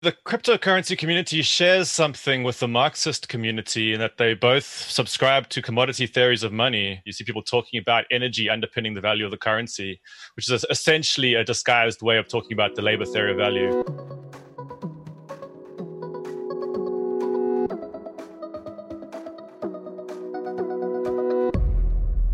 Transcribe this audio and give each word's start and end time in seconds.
The 0.00 0.12
cryptocurrency 0.24 0.96
community 0.96 1.42
shares 1.42 1.90
something 1.90 2.44
with 2.44 2.60
the 2.60 2.68
Marxist 2.68 3.28
community 3.28 3.92
in 3.92 3.98
that 3.98 4.16
they 4.16 4.32
both 4.32 4.62
subscribe 4.62 5.48
to 5.48 5.60
commodity 5.60 6.06
theories 6.06 6.44
of 6.44 6.52
money. 6.52 7.02
You 7.04 7.10
see 7.10 7.24
people 7.24 7.42
talking 7.42 7.80
about 7.80 8.04
energy 8.12 8.48
underpinning 8.48 8.94
the 8.94 9.00
value 9.00 9.24
of 9.24 9.32
the 9.32 9.36
currency, 9.36 10.00
which 10.36 10.48
is 10.48 10.64
essentially 10.70 11.34
a 11.34 11.42
disguised 11.42 12.00
way 12.00 12.16
of 12.16 12.28
talking 12.28 12.52
about 12.52 12.76
the 12.76 12.82
labor 12.82 13.06
theory 13.06 13.32
of 13.32 13.38
value. 13.38 13.82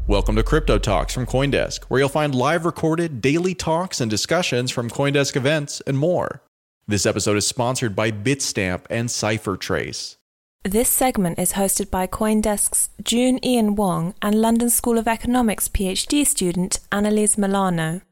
Welcome 0.06 0.36
to 0.36 0.42
Crypto 0.42 0.76
Talks 0.76 1.14
from 1.14 1.24
Coindesk, 1.24 1.84
where 1.84 2.00
you'll 2.00 2.10
find 2.10 2.34
live 2.34 2.66
recorded 2.66 3.22
daily 3.22 3.54
talks 3.54 4.02
and 4.02 4.10
discussions 4.10 4.70
from 4.70 4.90
Coindesk 4.90 5.34
events 5.34 5.80
and 5.86 5.96
more. 5.96 6.42
This 6.86 7.06
episode 7.06 7.38
is 7.38 7.46
sponsored 7.46 7.96
by 7.96 8.10
Bitstamp 8.10 8.82
and 8.90 9.08
CipherTrace. 9.08 10.16
This 10.64 10.90
segment 10.90 11.38
is 11.38 11.54
hosted 11.54 11.90
by 11.90 12.06
Coindesk's 12.06 12.90
Joon 13.02 13.42
Ian 13.42 13.74
Wong 13.74 14.12
and 14.20 14.34
London 14.34 14.68
School 14.68 14.98
of 14.98 15.08
Economics 15.08 15.66
PhD 15.66 16.26
student 16.26 16.80
Annaliese 16.92 17.38
Milano. 17.38 18.02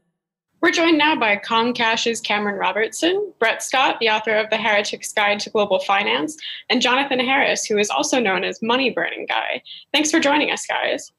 We're 0.59 0.71
joined 0.71 0.97
now 0.97 1.15
by 1.15 1.35
Cash's 1.35 2.19
Cameron 2.19 2.57
Robertson, 2.57 3.31
Brett 3.37 3.61
Scott, 3.61 3.97
the 3.99 4.09
author 4.09 4.35
of 4.35 4.49
The 4.49 4.57
Heretic's 4.57 5.13
Guide 5.13 5.39
to 5.41 5.51
Global 5.51 5.77
Finance, 5.77 6.35
and 6.67 6.81
Jonathan 6.81 7.19
Harris, 7.19 7.65
who 7.65 7.77
is 7.77 7.91
also 7.91 8.19
known 8.19 8.43
as 8.43 8.59
Money 8.63 8.89
Burning 8.89 9.27
Guy. 9.27 9.61
Thanks 9.91 10.09
for 10.09 10.19
joining 10.19 10.49
us, 10.49 10.65
guys. 10.65 11.11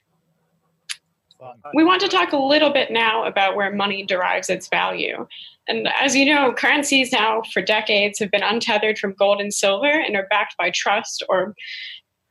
We 1.75 1.85
want 1.85 2.01
to 2.01 2.09
talk 2.09 2.33
a 2.33 2.39
little 2.39 2.71
bit 2.71 2.91
now 2.91 3.25
about 3.25 3.55
where 3.55 3.71
money 3.71 4.03
derives 4.05 4.51
its 4.51 4.67
value. 4.69 5.29
And 5.67 5.89
as 6.01 6.15
you 6.15 6.27
know, 6.27 6.53
currencies 6.53 7.13
now 7.13 7.43
for 7.53 7.63
decades 7.63 8.19
have 8.19 8.31
been 8.31 8.43
untethered 8.43 8.99
from 8.99 9.15
gold 9.19 9.41
and 9.41 9.53
silver 9.53 9.87
and 9.87 10.17
are 10.17 10.27
backed 10.29 10.57
by 10.59 10.71
trust 10.71 11.23
or 11.29 11.55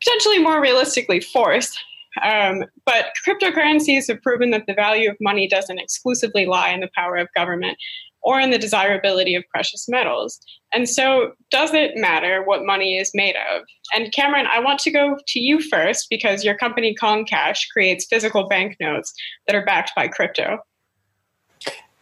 potentially 0.04 0.40
more 0.40 0.62
realistically 0.62 1.20
force. 1.20 1.76
Um, 2.24 2.66
but 2.86 3.08
cryptocurrencies 3.28 4.08
have 4.08 4.22
proven 4.22 4.52
that 4.52 4.66
the 4.68 4.76
value 4.76 5.10
of 5.10 5.18
money 5.20 5.48
doesn't 5.48 5.80
exclusively 5.80 6.46
lie 6.46 6.70
in 6.70 6.82
the 6.82 6.90
power 6.96 7.18
of 7.18 7.28
government 7.36 7.78
or 8.22 8.40
in 8.40 8.52
the 8.52 8.58
desirability 8.58 9.36
of 9.36 9.44
precious 9.50 9.88
metals. 9.90 10.40
And 10.74 10.88
so, 10.88 11.34
does 11.52 11.74
it 11.74 11.96
matter 11.96 12.44
what 12.44 12.66
money 12.66 12.98
is 12.98 13.12
made 13.14 13.36
of? 13.36 13.64
And 13.96 14.14
Cameron, 14.14 14.48
I 14.48 14.60
want 14.60 14.80
to 14.82 14.92
go 14.92 15.18
to 15.28 15.40
you 15.40 15.60
first 15.60 16.08
because 16.10 16.44
your 16.44 16.56
company 16.56 16.96
Cash 16.96 17.68
creates 17.70 18.06
physical 18.06 18.48
banknotes 18.48 19.14
that 19.48 19.56
are 19.56 19.66
backed 19.66 19.92
by 19.96 20.08
crypto. 20.08 20.60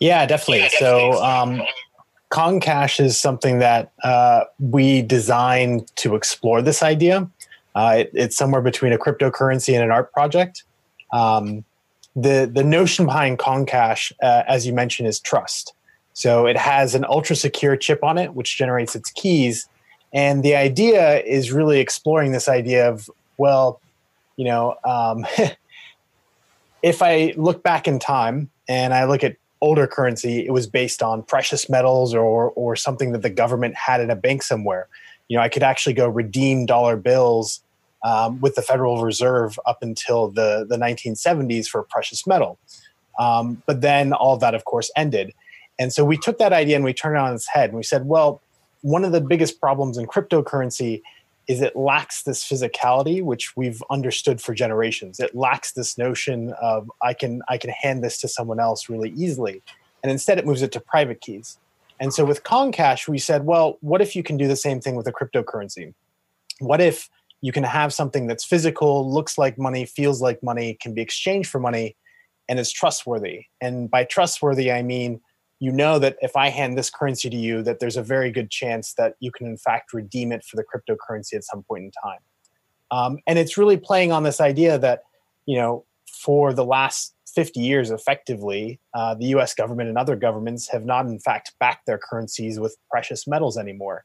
Yeah, 0.02 0.26
definitely. 0.26 0.68
So, 0.80 1.24
um, 1.24 1.62
Cash 2.32 3.00
is 3.00 3.18
something 3.18 3.60
that 3.60 3.92
uh, 4.04 4.46
we 4.60 5.04
designed 5.04 5.96
to 5.98 6.16
explore 6.16 6.62
this 6.64 6.82
idea. 6.82 7.30
Uh, 7.76 7.98
it, 8.00 8.12
it's 8.14 8.36
somewhere 8.36 8.62
between 8.62 8.94
a 8.94 8.98
cryptocurrency 8.98 9.76
and 9.76 9.84
an 9.84 9.92
art 9.92 10.12
project. 10.12 10.64
Um, 11.14 11.64
the 12.16 12.50
the 12.52 12.64
notion 12.64 13.06
behind 13.06 13.38
Cash, 13.68 14.12
uh, 14.24 14.44
as 14.48 14.66
you 14.66 14.74
mentioned, 14.74 15.08
is 15.08 15.20
trust. 15.20 15.74
So 16.14 16.48
it 16.48 16.58
has 16.58 16.96
an 16.96 17.06
ultra 17.08 17.36
secure 17.36 17.78
chip 17.78 18.04
on 18.04 18.18
it, 18.18 18.34
which 18.34 18.58
generates 18.58 18.96
its 18.96 19.12
keys. 19.12 19.68
And 20.14 20.44
the 20.44 20.56
idea 20.56 21.22
is 21.22 21.52
really 21.52 21.80
exploring 21.80 22.32
this 22.32 22.50
idea 22.50 22.90
of, 22.90 23.10
well, 23.38 23.80
you 24.36 24.46
know, 24.46 24.76
um, 24.84 25.26
if 26.84 27.02
I 27.04 27.34
look 27.38 27.62
back 27.62 27.88
in 27.88 28.00
time 28.00 28.50
and 28.68 28.94
I 28.94 29.06
look 29.06 29.24
at 29.24 29.38
older 29.62 29.88
currency, 29.88 30.46
it 30.46 30.52
was 30.52 30.68
based 30.68 31.02
on 31.04 31.24
precious 31.24 31.70
metals 31.70 32.14
or 32.14 32.52
or 32.52 32.76
something 32.76 33.12
that 33.12 33.22
the 33.22 33.30
government 33.30 33.76
had 33.76 34.02
in 34.02 34.10
a 34.10 34.16
bank 34.16 34.44
somewhere. 34.44 34.88
You 35.28 35.38
know, 35.38 35.44
I 35.44 35.50
could 35.50 35.64
actually 35.64 35.94
go 35.94 36.08
redeem 36.10 36.66
dollar 36.66 36.98
bills 36.98 37.62
um, 38.04 38.42
with 38.42 38.56
the 38.56 38.62
Federal 38.62 39.02
Reserve 39.04 39.60
up 39.66 39.80
until 39.82 40.30
the 40.30 40.66
the 40.68 40.78
1970s 40.78 41.68
for 41.68 41.84
precious 41.84 42.26
metal. 42.26 42.60
Um, 43.20 43.62
but 43.66 43.82
then 43.82 44.14
all 44.14 44.38
that, 44.38 44.56
of 44.56 44.66
course, 44.66 44.90
ended. 44.96 45.34
And 45.78 45.94
so 45.94 46.04
we 46.04 46.18
took 46.18 46.38
that 46.40 46.54
idea 46.54 46.76
and 46.76 46.86
we 46.86 46.94
turned 46.94 47.16
it 47.16 47.20
on 47.20 47.34
its 47.34 47.48
head 47.48 47.70
and 47.70 47.78
we 47.78 47.84
said, 47.84 48.06
well, 48.06 48.42
one 48.82 49.04
of 49.04 49.12
the 49.12 49.22
biggest 49.22 49.60
problems 49.60 49.98
in 49.98 50.08
cryptocurrency 50.08 51.02
is 51.48 51.62
it 51.62 51.76
lacks 51.76 52.24
this 52.24 52.44
physicality 52.44 53.22
which 53.22 53.56
we've 53.58 53.82
understood 53.90 54.40
for 54.42 54.54
generations. 54.54 55.20
It 55.20 55.36
lacks 55.36 55.72
this 55.72 55.98
notion 55.98 56.54
of 56.62 56.90
i 57.02 57.14
can 57.14 57.42
i 57.50 57.58
can 57.58 57.72
hand 57.72 58.04
this 58.04 58.20
to 58.20 58.28
someone 58.28 58.60
else 58.60 58.90
really 58.90 59.12
easily. 59.12 59.62
And 60.04 60.12
instead 60.12 60.38
it 60.38 60.46
moves 60.46 60.62
it 60.62 60.72
to 60.74 60.80
private 60.80 61.22
keys. 61.22 61.58
And 62.00 62.12
so 62.14 62.26
with 62.26 62.44
Cash, 62.44 63.08
we 63.08 63.18
said 63.18 63.46
well 63.46 63.78
what 63.82 64.02
if 64.02 64.16
you 64.16 64.24
can 64.24 64.38
do 64.38 64.48
the 64.48 64.56
same 64.56 64.80
thing 64.80 64.96
with 64.96 65.08
a 65.08 65.12
cryptocurrency? 65.12 65.94
What 66.60 66.82
if 66.82 67.10
you 67.42 67.52
can 67.52 67.64
have 67.64 67.92
something 67.92 68.28
that's 68.28 68.46
physical 68.46 69.12
looks 69.12 69.38
like 69.38 69.58
money 69.58 69.86
feels 69.86 70.22
like 70.22 70.44
money 70.44 70.78
can 70.80 70.94
be 70.94 71.02
exchanged 71.02 71.50
for 71.50 71.60
money 71.60 71.96
and 72.48 72.60
is 72.60 72.72
trustworthy? 72.72 73.46
And 73.62 73.90
by 73.90 74.04
trustworthy 74.04 74.72
i 74.72 74.82
mean 74.84 75.22
you 75.62 75.72
know 75.72 76.00
that 76.00 76.18
if 76.24 76.36
I 76.36 76.50
hand 76.50 76.76
this 76.76 76.90
currency 76.90 77.30
to 77.30 77.38
you, 77.38 77.62
that 77.62 77.80
there's 77.80 77.96
a 77.96 78.02
very 78.02 78.32
good 78.32 78.50
chance 78.50 78.94
that 78.96 79.14
you 79.20 79.32
can 79.32 79.46
in 79.46 79.58
fact 79.58 79.94
redeem 79.94 80.32
it 80.32 80.44
for 80.44 80.56
the 80.56 80.64
cryptocurrency 80.64 81.36
at 81.36 81.44
some 81.44 81.62
point 81.62 81.84
in 81.86 81.92
time. 81.92 82.20
Um, 82.90 83.20
and 83.28 83.38
it's 83.38 83.60
really 83.60 83.78
playing 83.78 84.12
on 84.12 84.24
this 84.24 84.42
idea 84.42 84.80
that, 84.80 85.04
you 85.46 85.58
know, 85.58 85.86
for 86.08 86.52
the 86.52 86.66
last 86.66 87.14
50 87.28 87.60
years, 87.60 87.92
effectively, 87.92 88.80
uh, 88.96 89.14
the 89.14 89.28
US 89.28 89.54
government 89.54 89.88
and 89.88 90.00
other 90.00 90.16
governments 90.16 90.68
have 90.70 90.84
not, 90.84 91.06
in 91.06 91.20
fact, 91.20 91.54
backed 91.60 91.86
their 91.86 92.00
currencies 92.00 92.60
with 92.60 92.76
precious 92.90 93.28
metals 93.28 93.56
anymore. 93.56 94.04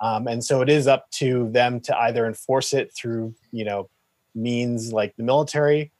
Um, 0.00 0.28
and 0.28 0.44
so 0.44 0.60
it 0.60 0.68
is 0.68 0.86
up 0.86 1.10
to 1.12 1.48
them 1.50 1.80
to 1.80 1.98
either 1.98 2.26
enforce 2.26 2.74
it 2.74 2.92
through, 2.94 3.34
you 3.50 3.64
know, 3.64 3.88
means 4.34 4.92
like 4.92 5.16
the 5.16 5.24
military 5.24 5.90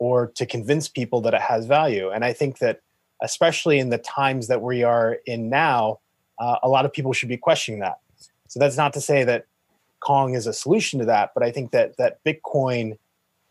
or 0.00 0.26
to 0.34 0.44
convince 0.44 0.88
people 0.88 1.20
that 1.20 1.34
it 1.34 1.40
has 1.40 1.66
value. 1.66 2.10
And 2.10 2.24
I 2.24 2.32
think 2.32 2.58
that 2.58 2.80
especially 3.22 3.78
in 3.78 3.90
the 3.90 3.98
times 3.98 4.48
that 4.48 4.62
we 4.62 4.82
are 4.82 5.18
in 5.26 5.48
now, 5.48 6.00
uh, 6.38 6.56
a 6.62 6.68
lot 6.68 6.84
of 6.84 6.92
people 6.92 7.12
should 7.12 7.28
be 7.28 7.36
questioning 7.36 7.80
that. 7.80 7.98
So 8.48 8.60
that's 8.60 8.76
not 8.76 8.92
to 8.94 9.00
say 9.00 9.24
that 9.24 9.46
Kong 10.00 10.34
is 10.34 10.46
a 10.46 10.52
solution 10.52 11.00
to 11.00 11.06
that, 11.06 11.32
but 11.34 11.42
I 11.42 11.50
think 11.50 11.72
that 11.72 11.96
that 11.96 12.22
Bitcoin 12.24 12.98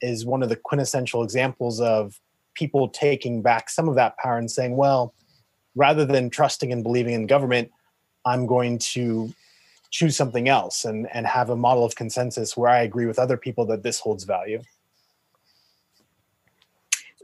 is 0.02 0.26
one 0.26 0.44
of 0.44 0.50
the 0.50 0.56
quintessential 0.56 1.24
examples 1.24 1.82
of 1.82 2.20
people 2.54 2.88
taking 2.90 3.42
back 3.42 3.70
some 3.70 3.90
of 3.90 3.96
that 3.96 4.18
power 4.18 4.38
and 4.38 4.50
saying, 4.50 4.78
well, 4.78 5.14
rather 5.76 6.06
than 6.06 6.30
trusting 6.30 6.72
and 6.72 6.84
believing 6.84 7.14
in 7.14 7.28
government, 7.28 7.72
I'm 8.26 8.46
going 8.46 8.80
to 8.80 9.34
choose 9.92 10.16
something 10.16 10.50
else 10.50 10.86
and, 10.86 11.08
and 11.14 11.28
have 11.28 11.50
a 11.50 11.56
model 11.56 11.86
of 11.86 11.96
consensus 11.96 12.56
where 12.58 12.70
I 12.70 12.82
agree 12.82 13.06
with 13.06 13.20
other 13.20 13.38
people 13.38 13.66
that 13.68 13.84
this 13.84 14.00
holds 14.00 14.24
value. 14.24 14.62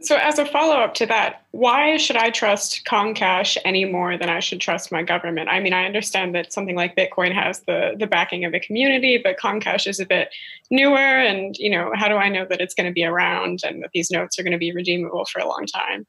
So, 0.04 0.18
as 0.18 0.40
a 0.40 0.46
follow 0.46 0.76
up 0.76 0.96
to 0.96 1.06
that, 1.08 1.46
why 1.52 1.98
should 1.98 2.16
I 2.16 2.32
trust 2.32 2.84
Cash 2.86 3.58
any 3.64 3.86
more 3.86 4.18
than 4.18 4.30
I 4.30 4.40
should 4.40 4.60
trust 4.60 4.92
my 4.92 5.04
government? 5.04 5.50
I 5.50 5.60
mean, 5.60 5.74
I 5.74 5.86
understand 5.86 6.34
that 6.34 6.52
something 6.52 6.76
like 6.76 6.96
Bitcoin 6.96 7.34
has 7.34 7.62
the 7.62 7.96
the 8.00 8.08
backing 8.08 8.44
of 8.44 8.54
a 8.54 8.60
community, 8.60 9.20
but 9.24 9.38
Cash 9.38 9.86
is 9.86 10.00
a 10.00 10.06
bit 10.06 10.34
newer, 10.72 10.98
and 10.98 11.56
you 11.58 11.70
know, 11.70 11.92
how 11.96 12.08
do 12.08 12.16
I 12.16 12.30
know 12.30 12.46
that 12.50 12.62
it's 12.62 12.74
going 12.74 12.88
to 12.88 12.94
be 12.94 13.06
around 13.06 13.62
and 13.64 13.84
that 13.84 13.92
these 13.94 14.10
notes 14.10 14.40
are 14.40 14.44
going 14.44 14.54
to 14.54 14.58
be 14.58 14.72
redeemable 14.72 15.26
for 15.26 15.40
a 15.40 15.48
long 15.48 15.66
time? 15.68 16.08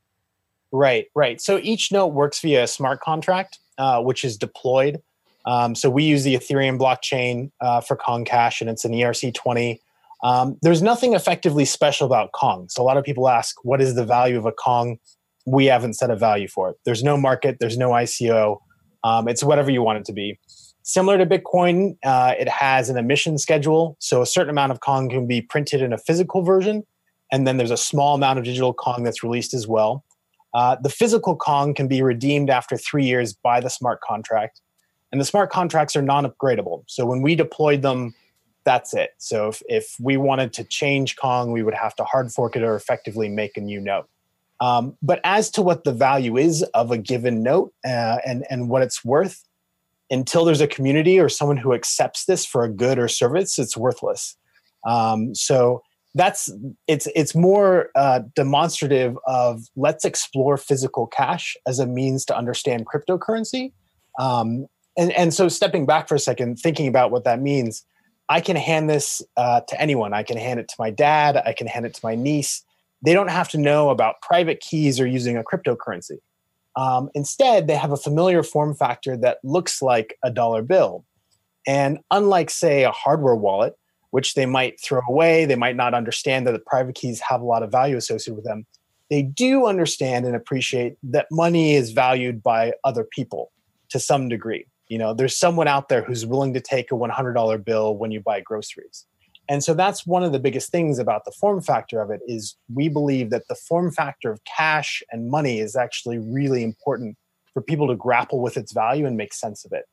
Right, 0.73 1.07
right. 1.15 1.41
So 1.41 1.59
each 1.59 1.93
note 1.93 2.09
works 2.09 2.41
via 2.41 2.65
a 2.65 2.67
smart 2.67 3.01
contract, 3.01 3.59
uh, 3.77 4.03
which 4.03 4.25
is 4.25 4.39
deployed. 4.39 5.03
Um, 5.45 5.75
so 5.75 5.91
we 5.91 6.05
use 6.05 6.25
the 6.25 6.35
Ethereum 6.35 6.79
blockchain 6.79 7.51
uh, 7.61 7.83
for 7.83 7.97
Cash, 7.97 8.61
and 8.61 8.71
it's 8.71 8.85
an 8.85 8.93
ERC20 8.93 9.81
um, 10.23 10.57
there's 10.63 10.83
nothing 10.83 11.15
effectively 11.15 11.65
special 11.65 12.07
about 12.07 12.33
Kong. 12.33 12.69
So 12.69 12.83
a 12.83 12.85
lot 12.85 12.97
of 12.97 13.05
people 13.05 13.29
ask, 13.29 13.57
what 13.65 13.81
is 13.81 13.95
the 13.95 14.05
value 14.05 14.39
of 14.39 14.47
a 14.47 14.53
Kong? 14.53 14.99
We 15.47 15.67
haven't 15.67 15.95
set 15.95 16.11
a 16.11 16.17
value 16.17 16.49
for 16.49 16.71
it. 16.71 16.77
There's 16.85 17.03
no 17.03 17.17
market, 17.17 17.57
there's 17.59 17.77
no 17.77 17.91
ICO. 17.91 18.59
Um, 19.05 19.27
it's 19.27 19.43
whatever 19.43 19.71
you 19.71 19.83
want 19.83 19.99
it 19.99 20.05
to 20.07 20.13
be. 20.13 20.39
Similar 20.85 21.19
to 21.19 21.27
Bitcoin, 21.27 21.97
uh, 22.05 22.35
it 22.39 22.49
has 22.49 22.89
an 22.89 22.97
emission 22.97 23.39
schedule. 23.39 23.97
So 23.99 24.23
a 24.23 24.27
certain 24.27 24.51
amount 24.51 24.73
of 24.73 24.81
Kong 24.81 25.09
can 25.09 25.27
be 25.27 25.41
printed 25.41 25.83
in 25.83 25.93
a 25.93 25.99
physical 25.99 26.43
version. 26.43 26.85
And 27.33 27.47
then 27.47 27.57
there's 27.57 27.71
a 27.71 27.77
small 27.77 28.15
amount 28.15 28.39
of 28.39 28.45
digital 28.45 28.75
Kong 28.75 29.03
that's 29.03 29.23
released 29.23 29.55
as 29.55 29.67
well. 29.67 30.05
Uh, 30.55 30.77
the 30.81 30.91
physical 30.91 31.35
Kong 31.35 31.73
can 31.73 31.89
be 31.89 32.03
redeemed 32.03 32.51
after 32.51 32.77
three 32.77 33.07
years 33.07 33.33
by 33.33 33.61
the 33.61 33.71
smart 33.71 34.01
contract. 34.03 34.61
And 35.11 35.21
the 35.21 35.25
smart 35.25 35.51
contracts 35.51 35.97
are 35.97 36.03
non 36.03 36.27
upgradable. 36.27 36.85
So 36.87 37.07
when 37.07 37.23
we 37.23 37.35
deployed 37.35 37.83
them 37.83 38.15
that's 38.65 38.95
it. 38.95 39.11
So 39.19 39.49
if, 39.49 39.63
if 39.69 39.97
we 40.01 40.17
wanted 40.17 40.53
to 40.55 40.65
change 40.65 41.17
Kong, 41.17 41.53
we 41.53 41.63
would 41.63 41.75
have 41.75 41.95
to 41.97 42.05
hard 42.05 42.33
fork 42.33 42.57
it 42.57 42.63
or 42.63 42.77
effectively 42.77 43.29
make 43.29 43.57
a 43.57 43.61
new 43.61 43.81
note. 43.81 44.09
Um, 44.61 44.97
but 45.03 45.21
as 45.25 45.51
to 45.53 45.63
what 45.63 45.85
the 45.85 45.93
value 45.93 46.37
is 46.37 46.63
of 46.75 46.91
a 46.93 46.99
given 46.99 47.43
note 47.43 47.73
uh, 47.85 48.19
and, 48.25 48.45
and 48.49 48.69
what 48.69 48.83
it's 48.83 49.05
worth, 49.05 49.43
until 50.11 50.45
there's 50.45 50.61
a 50.61 50.69
community 50.69 51.19
or 51.19 51.29
someone 51.29 51.57
who 51.57 51.73
accepts 51.73 52.27
this 52.27 52.45
for 52.45 52.63
a 52.63 52.69
good 52.69 52.99
or 52.99 53.09
service, 53.09 53.59
it's 53.59 53.77
worthless. 53.77 54.37
Um, 54.87 55.35
so 55.35 55.83
that's 56.15 56.53
it's 56.87 57.09
it's 57.15 57.35
more 57.35 57.89
uh, 57.95 58.21
demonstrative 58.37 59.17
of 59.27 59.63
let's 59.75 60.05
explore 60.05 60.59
physical 60.59 61.07
cash 61.07 61.57
as 61.67 61.79
a 61.79 61.87
means 61.87 62.27
to 62.27 62.37
understand 62.37 62.87
cryptocurrency. 62.87 63.73
Um, 64.19 64.67
and 64.97 65.11
and 65.13 65.33
so 65.33 65.49
stepping 65.49 65.87
back 65.87 66.09
for 66.09 66.15
a 66.15 66.19
second, 66.19 66.59
thinking 66.59 66.87
about 66.87 67.11
what 67.11 67.25
that 67.25 67.41
means, 67.41 67.85
I 68.33 68.41
can 68.41 68.57
hand 68.57 68.89
this 68.89 69.21
uh, 69.37 69.61
to 69.69 69.79
anyone. 69.79 70.15
I 70.15 70.23
can 70.23 70.39
hand 70.39 70.59
it 70.59 70.67
to 70.69 70.75
my 70.79 70.89
dad. 70.89 71.37
I 71.37 71.53
can 71.53 71.67
hand 71.67 71.85
it 71.85 71.93
to 71.93 72.01
my 72.03 72.15
niece. 72.15 72.65
They 73.05 73.13
don't 73.13 73.29
have 73.29 73.51
to 73.51 73.59
know 73.59 73.91
about 73.91 74.23
private 74.23 74.61
keys 74.61 74.99
or 74.99 75.07
using 75.07 75.37
a 75.37 75.45
cryptocurrency. 75.45 76.17
Um, 76.75 77.11
instead, 77.15 77.67
they 77.67 77.77
have 77.77 77.93
a 77.93 77.97
familiar 77.99 78.43
form 78.43 78.75
factor 78.75 79.19
that 79.19 79.37
looks 79.45 79.83
like 79.83 80.17
a 80.25 80.31
dollar 80.31 80.63
bill. 80.63 81.05
And 81.67 81.99
unlike, 82.11 82.49
say, 82.49 82.85
a 82.85 82.91
hardware 82.91 83.37
wallet, 83.37 83.75
which 84.13 84.33
they 84.33 84.47
might 84.47 84.81
throw 84.81 85.03
away, 85.07 85.45
they 85.45 85.55
might 85.55 85.77
not 85.77 85.93
understand 85.93 86.47
that 86.47 86.53
the 86.53 86.59
private 86.59 86.95
keys 86.95 87.21
have 87.21 87.43
a 87.43 87.45
lot 87.45 87.63
of 87.63 87.71
value 87.71 87.99
associated 87.99 88.37
with 88.37 88.47
them. 88.47 88.65
They 89.11 89.21
do 89.21 89.67
understand 89.67 90.25
and 90.25 90.35
appreciate 90.35 90.97
that 91.03 91.27
money 91.31 91.75
is 91.75 91.93
valued 91.93 92.43
by 92.43 92.73
other 92.83 93.05
people 93.05 93.53
to 93.91 94.01
some 94.01 94.31
degree. 94.31 94.65
You 94.93 94.99
know, 94.99 95.15
there's 95.15 95.35
someone 95.35 95.69
out 95.69 95.89
there 95.89 96.03
who's 96.03 96.27
willing 96.27 96.53
to 96.53 96.61
take 96.61 96.93
a 96.93 96.95
$100 96.95 97.65
bill 97.65 97.97
when 97.97 98.11
you 98.11 98.21
buy 98.21 98.43
groceries. 98.43 99.07
And 99.49 99.65
so 99.65 99.73
that's 99.73 100.07
one 100.07 100.23
of 100.23 100.33
the 100.33 100.39
biggest 100.39 100.71
things 100.71 100.99
about 100.99 101.25
the 101.25 101.33
form 101.33 101.63
factor 101.63 102.03
of 102.03 102.11
it 102.11 102.21
is 102.27 102.57
we 102.75 102.91
believe 102.91 103.31
that 103.31 103.49
the 103.49 103.55
form 103.55 103.91
factor 103.91 104.31
of 104.31 104.43
cash 104.45 105.03
and 105.11 105.31
money 105.31 105.61
is 105.61 105.77
actually 105.77 106.19
really 106.19 106.63
important 106.63 107.17
for 107.55 107.63
people 107.63 107.89
to 107.89 107.97
grapple 107.97 108.41
with 108.41 108.59
its 108.59 108.73
value 108.73 109.07
and 109.07 109.17
make 109.17 109.33
sense 109.33 109.65
of 109.65 109.73
it. 109.73 109.87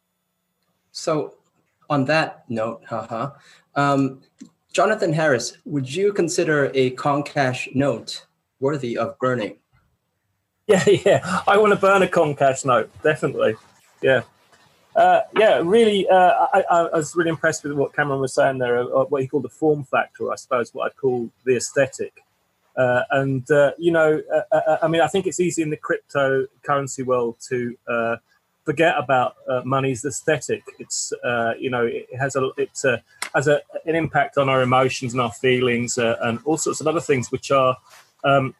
So 0.91 1.35
on 1.89 2.03
that 2.05 2.43
note, 2.49 2.83
haha, 2.85 3.31
um, 3.75 4.19
Jonathan 4.73 5.13
Harris, 5.13 5.59
would 5.63 5.95
you 5.95 6.11
consider 6.11 6.71
a 6.73 6.89
Kong 6.89 7.23
Cash 7.23 7.69
note 7.73 8.25
worthy 8.59 8.97
of 8.97 9.17
burning? 9.17 9.59
Yeah, 10.67 10.83
yeah. 10.87 11.41
I 11.47 11.57
want 11.57 11.73
to 11.73 11.79
burn 11.79 12.03
a 12.03 12.07
Kong 12.07 12.35
Cash 12.35 12.63
note, 12.63 12.91
definitely. 13.01 13.55
Yeah. 14.03 14.21
Uh, 14.99 15.21
yeah, 15.37 15.61
really, 15.63 16.05
uh, 16.09 16.47
I, 16.53 16.63
I, 16.69 16.97
was 16.97 17.15
really 17.15 17.29
impressed 17.29 17.63
with 17.63 17.71
what 17.71 17.95
Cameron 17.95 18.19
was 18.19 18.33
saying 18.33 18.57
there, 18.57 18.79
uh, 18.79 19.05
what 19.05 19.21
he 19.21 19.29
called 19.29 19.43
the 19.43 19.49
form 19.49 19.85
factor, 19.85 20.29
I 20.29 20.35
suppose, 20.35 20.73
what 20.73 20.87
I'd 20.87 20.97
call 20.97 21.29
the 21.45 21.55
aesthetic. 21.55 22.21
Uh, 22.75 23.03
and, 23.11 23.49
uh, 23.49 23.71
you 23.77 23.93
know, 23.93 24.21
I 24.83 24.89
mean, 24.89 24.99
I 24.99 25.07
think 25.07 25.25
it's 25.25 25.39
easy 25.39 25.61
in 25.61 25.69
the 25.69 25.77
cryptocurrency 25.77 27.05
world 27.05 27.37
to 27.47 27.77
forget 28.65 28.95
about 28.97 29.37
money's 29.63 30.03
aesthetic. 30.03 30.63
It's, 30.79 31.13
you 31.57 31.69
know, 31.69 31.85
it 31.85 32.07
has 32.19 32.35
a, 32.35 32.49
it 32.57 32.77
has 33.33 33.47
a, 33.47 33.61
an 33.85 33.95
impact 33.95 34.37
on 34.37 34.49
our 34.49 34.61
emotions 34.61 35.13
and 35.13 35.21
our 35.21 35.31
feelings 35.31 35.97
and 35.97 36.39
all 36.43 36.57
sorts 36.57 36.81
of 36.81 36.87
other 36.87 36.99
things, 36.99 37.31
which 37.31 37.51
are 37.51 37.77
um, 38.25 38.53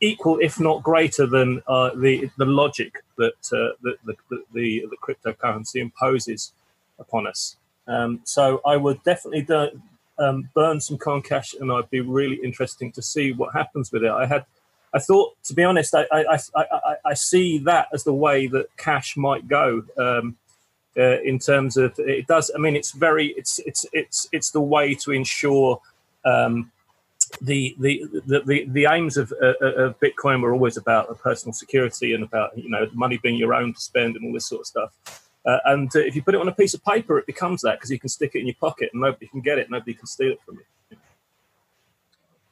equal, 0.00 0.38
if 0.40 0.60
not 0.60 0.82
greater, 0.82 1.26
than 1.26 1.62
uh, 1.66 1.90
the 1.94 2.30
the 2.36 2.44
logic 2.44 3.02
that 3.16 3.32
uh, 3.52 3.74
the, 3.82 3.96
the, 4.04 4.14
the, 4.52 4.86
the 4.90 4.96
cryptocurrency 5.02 5.76
imposes 5.76 6.52
upon 6.98 7.26
us. 7.26 7.56
Um, 7.86 8.20
so 8.24 8.60
I 8.66 8.76
would 8.76 9.02
definitely 9.04 9.42
do, 9.42 9.80
um, 10.18 10.48
burn 10.54 10.80
some 10.80 10.98
Kong 10.98 11.22
Cash, 11.22 11.54
and 11.54 11.70
I'd 11.72 11.88
be 11.90 12.00
really 12.00 12.36
interesting 12.36 12.92
to 12.92 13.02
see 13.02 13.32
what 13.32 13.54
happens 13.54 13.92
with 13.92 14.02
it. 14.04 14.10
I 14.10 14.26
had, 14.26 14.44
I 14.92 14.98
thought, 14.98 15.36
to 15.44 15.54
be 15.54 15.64
honest, 15.64 15.94
I 15.94 16.06
I, 16.12 16.20
I, 16.34 16.38
I, 16.56 16.94
I 17.06 17.14
see 17.14 17.58
that 17.58 17.88
as 17.92 18.04
the 18.04 18.14
way 18.14 18.48
that 18.48 18.76
cash 18.76 19.16
might 19.16 19.48
go. 19.48 19.82
Um, 19.96 20.36
uh, 20.98 21.20
in 21.22 21.38
terms 21.38 21.76
of 21.76 21.94
it 21.98 22.26
does, 22.26 22.50
I 22.54 22.58
mean, 22.58 22.74
it's 22.74 22.92
very, 22.92 23.28
it's 23.36 23.58
it's 23.60 23.84
it's 23.92 24.28
it's 24.32 24.50
the 24.50 24.62
way 24.62 24.94
to 24.94 25.12
ensure 25.12 25.80
um, 26.24 26.72
the, 27.40 27.76
the 27.78 28.04
the, 28.26 28.64
the, 28.68 28.86
aims 28.90 29.16
of, 29.16 29.32
uh, 29.42 29.52
uh, 29.60 29.84
of 29.84 30.00
Bitcoin 30.00 30.42
were 30.42 30.52
always 30.52 30.76
about 30.76 31.18
personal 31.18 31.52
security 31.52 32.14
and 32.14 32.22
about 32.22 32.56
you 32.56 32.68
know 32.68 32.88
money 32.92 33.18
being 33.22 33.36
your 33.36 33.54
own 33.54 33.74
to 33.74 33.80
spend 33.80 34.16
and 34.16 34.24
all 34.24 34.32
this 34.32 34.46
sort 34.46 34.60
of 34.60 34.66
stuff. 34.66 35.30
Uh, 35.44 35.58
and 35.66 35.94
uh, 35.94 36.00
if 36.00 36.16
you 36.16 36.22
put 36.22 36.34
it 36.34 36.40
on 36.40 36.48
a 36.48 36.52
piece 36.52 36.74
of 36.74 36.84
paper, 36.84 37.18
it 37.18 37.26
becomes 37.26 37.62
that 37.62 37.78
because 37.78 37.90
you 37.90 37.98
can 37.98 38.08
stick 38.08 38.32
it 38.34 38.40
in 38.40 38.46
your 38.46 38.56
pocket 38.60 38.90
and 38.92 39.00
nobody 39.00 39.26
can 39.28 39.40
get 39.40 39.58
it, 39.58 39.70
nobody 39.70 39.94
can 39.94 40.06
steal 40.06 40.32
it 40.32 40.40
from 40.44 40.56
you. 40.56 40.98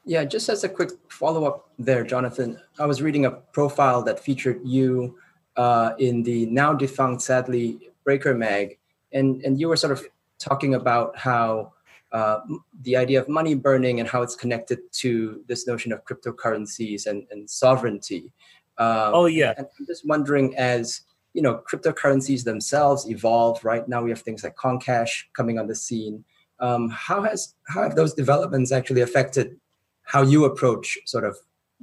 Yeah, 0.04 0.24
just 0.24 0.48
as 0.48 0.64
a 0.64 0.68
quick 0.68 0.90
follow 1.08 1.44
up 1.44 1.70
there, 1.78 2.04
Jonathan, 2.04 2.60
I 2.78 2.86
was 2.86 3.00
reading 3.00 3.24
a 3.24 3.30
profile 3.30 4.02
that 4.02 4.20
featured 4.20 4.60
you 4.62 5.18
uh, 5.56 5.94
in 5.98 6.22
the 6.22 6.46
now 6.46 6.74
defunct, 6.74 7.22
sadly, 7.22 7.90
Breaker 8.04 8.34
Mag, 8.34 8.78
and 9.12 9.42
and 9.44 9.58
you 9.58 9.68
were 9.68 9.76
sort 9.76 9.92
of 9.92 10.06
talking 10.38 10.74
about 10.74 11.16
how 11.16 11.72
uh, 12.14 12.38
the 12.82 12.96
idea 12.96 13.20
of 13.20 13.28
money 13.28 13.54
burning 13.56 13.98
and 13.98 14.08
how 14.08 14.22
it's 14.22 14.36
connected 14.36 14.78
to 14.92 15.42
this 15.48 15.66
notion 15.66 15.92
of 15.92 16.04
cryptocurrencies 16.04 17.06
and, 17.06 17.26
and 17.32 17.50
sovereignty. 17.50 18.32
Um, 18.78 19.10
oh 19.12 19.26
yeah. 19.26 19.52
And 19.58 19.66
I'm 19.78 19.86
just 19.86 20.06
wondering, 20.06 20.56
as 20.56 21.00
you 21.32 21.42
know, 21.42 21.60
cryptocurrencies 21.68 22.44
themselves 22.44 23.10
evolve. 23.10 23.64
Right 23.64 23.86
now, 23.88 24.00
we 24.00 24.10
have 24.10 24.20
things 24.20 24.44
like 24.44 24.54
Kong 24.54 24.78
Cash 24.78 25.28
coming 25.36 25.58
on 25.58 25.66
the 25.66 25.74
scene. 25.74 26.24
Um, 26.60 26.88
how 26.88 27.22
has 27.22 27.56
how 27.66 27.82
have 27.82 27.96
those 27.96 28.14
developments 28.14 28.70
actually 28.70 29.00
affected 29.00 29.58
how 30.04 30.22
you 30.22 30.44
approach 30.44 30.96
sort 31.06 31.24
of 31.24 31.36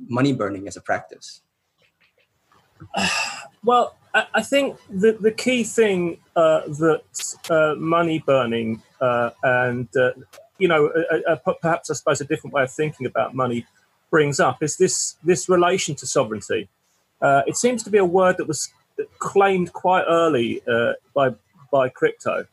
money 0.07 0.31
burning 0.31 0.65
as 0.67 0.77
a 0.77 0.81
practice? 0.81 1.41
Well, 3.63 3.95
I 4.13 4.41
think 4.41 4.77
the, 4.89 5.13
the 5.13 5.31
key 5.31 5.63
thing 5.63 6.17
uh, 6.35 6.61
that 6.67 7.03
uh, 7.49 7.75
money 7.77 8.19
burning 8.19 8.81
uh, 8.99 9.31
and, 9.41 9.87
uh, 9.95 10.11
you 10.57 10.67
know, 10.67 10.91
perhaps 11.61 11.89
I 11.89 11.93
suppose 11.93 12.19
a 12.19 12.25
different 12.25 12.53
way 12.53 12.63
of 12.63 12.71
thinking 12.71 13.05
about 13.05 13.33
money 13.33 13.65
brings 14.09 14.39
up 14.39 14.61
is 14.61 14.75
this, 14.75 15.15
this 15.23 15.47
relation 15.47 15.95
to 15.95 16.05
sovereignty. 16.05 16.67
Uh, 17.21 17.43
it 17.47 17.55
seems 17.55 17.83
to 17.83 17.89
be 17.89 17.97
a 17.97 18.05
word 18.05 18.37
that 18.37 18.47
was 18.47 18.69
claimed 19.19 19.71
quite 19.71 20.03
early 20.07 20.61
uh, 20.67 20.93
by, 21.13 21.29
by 21.71 21.87
crypto. 21.87 22.45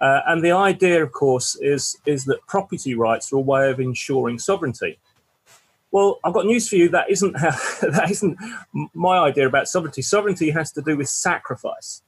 and 0.00 0.44
the 0.44 0.52
idea, 0.52 1.02
of 1.02 1.12
course, 1.12 1.56
is, 1.60 1.96
is 2.04 2.26
that 2.26 2.46
property 2.46 2.94
rights 2.94 3.32
are 3.32 3.36
a 3.36 3.40
way 3.40 3.70
of 3.70 3.80
ensuring 3.80 4.38
sovereignty. 4.38 4.98
Well, 5.90 6.18
I've 6.22 6.34
got 6.34 6.46
news 6.46 6.68
for 6.68 6.76
you. 6.76 6.88
That 6.88 7.10
isn't 7.10 7.38
how, 7.38 7.50
that 7.82 8.08
isn't 8.10 8.36
my 8.94 9.18
idea 9.18 9.46
about 9.46 9.68
sovereignty. 9.68 10.02
Sovereignty 10.02 10.50
has 10.50 10.72
to 10.72 10.82
do 10.82 10.96
with 10.96 11.08
sacrifice, 11.08 12.02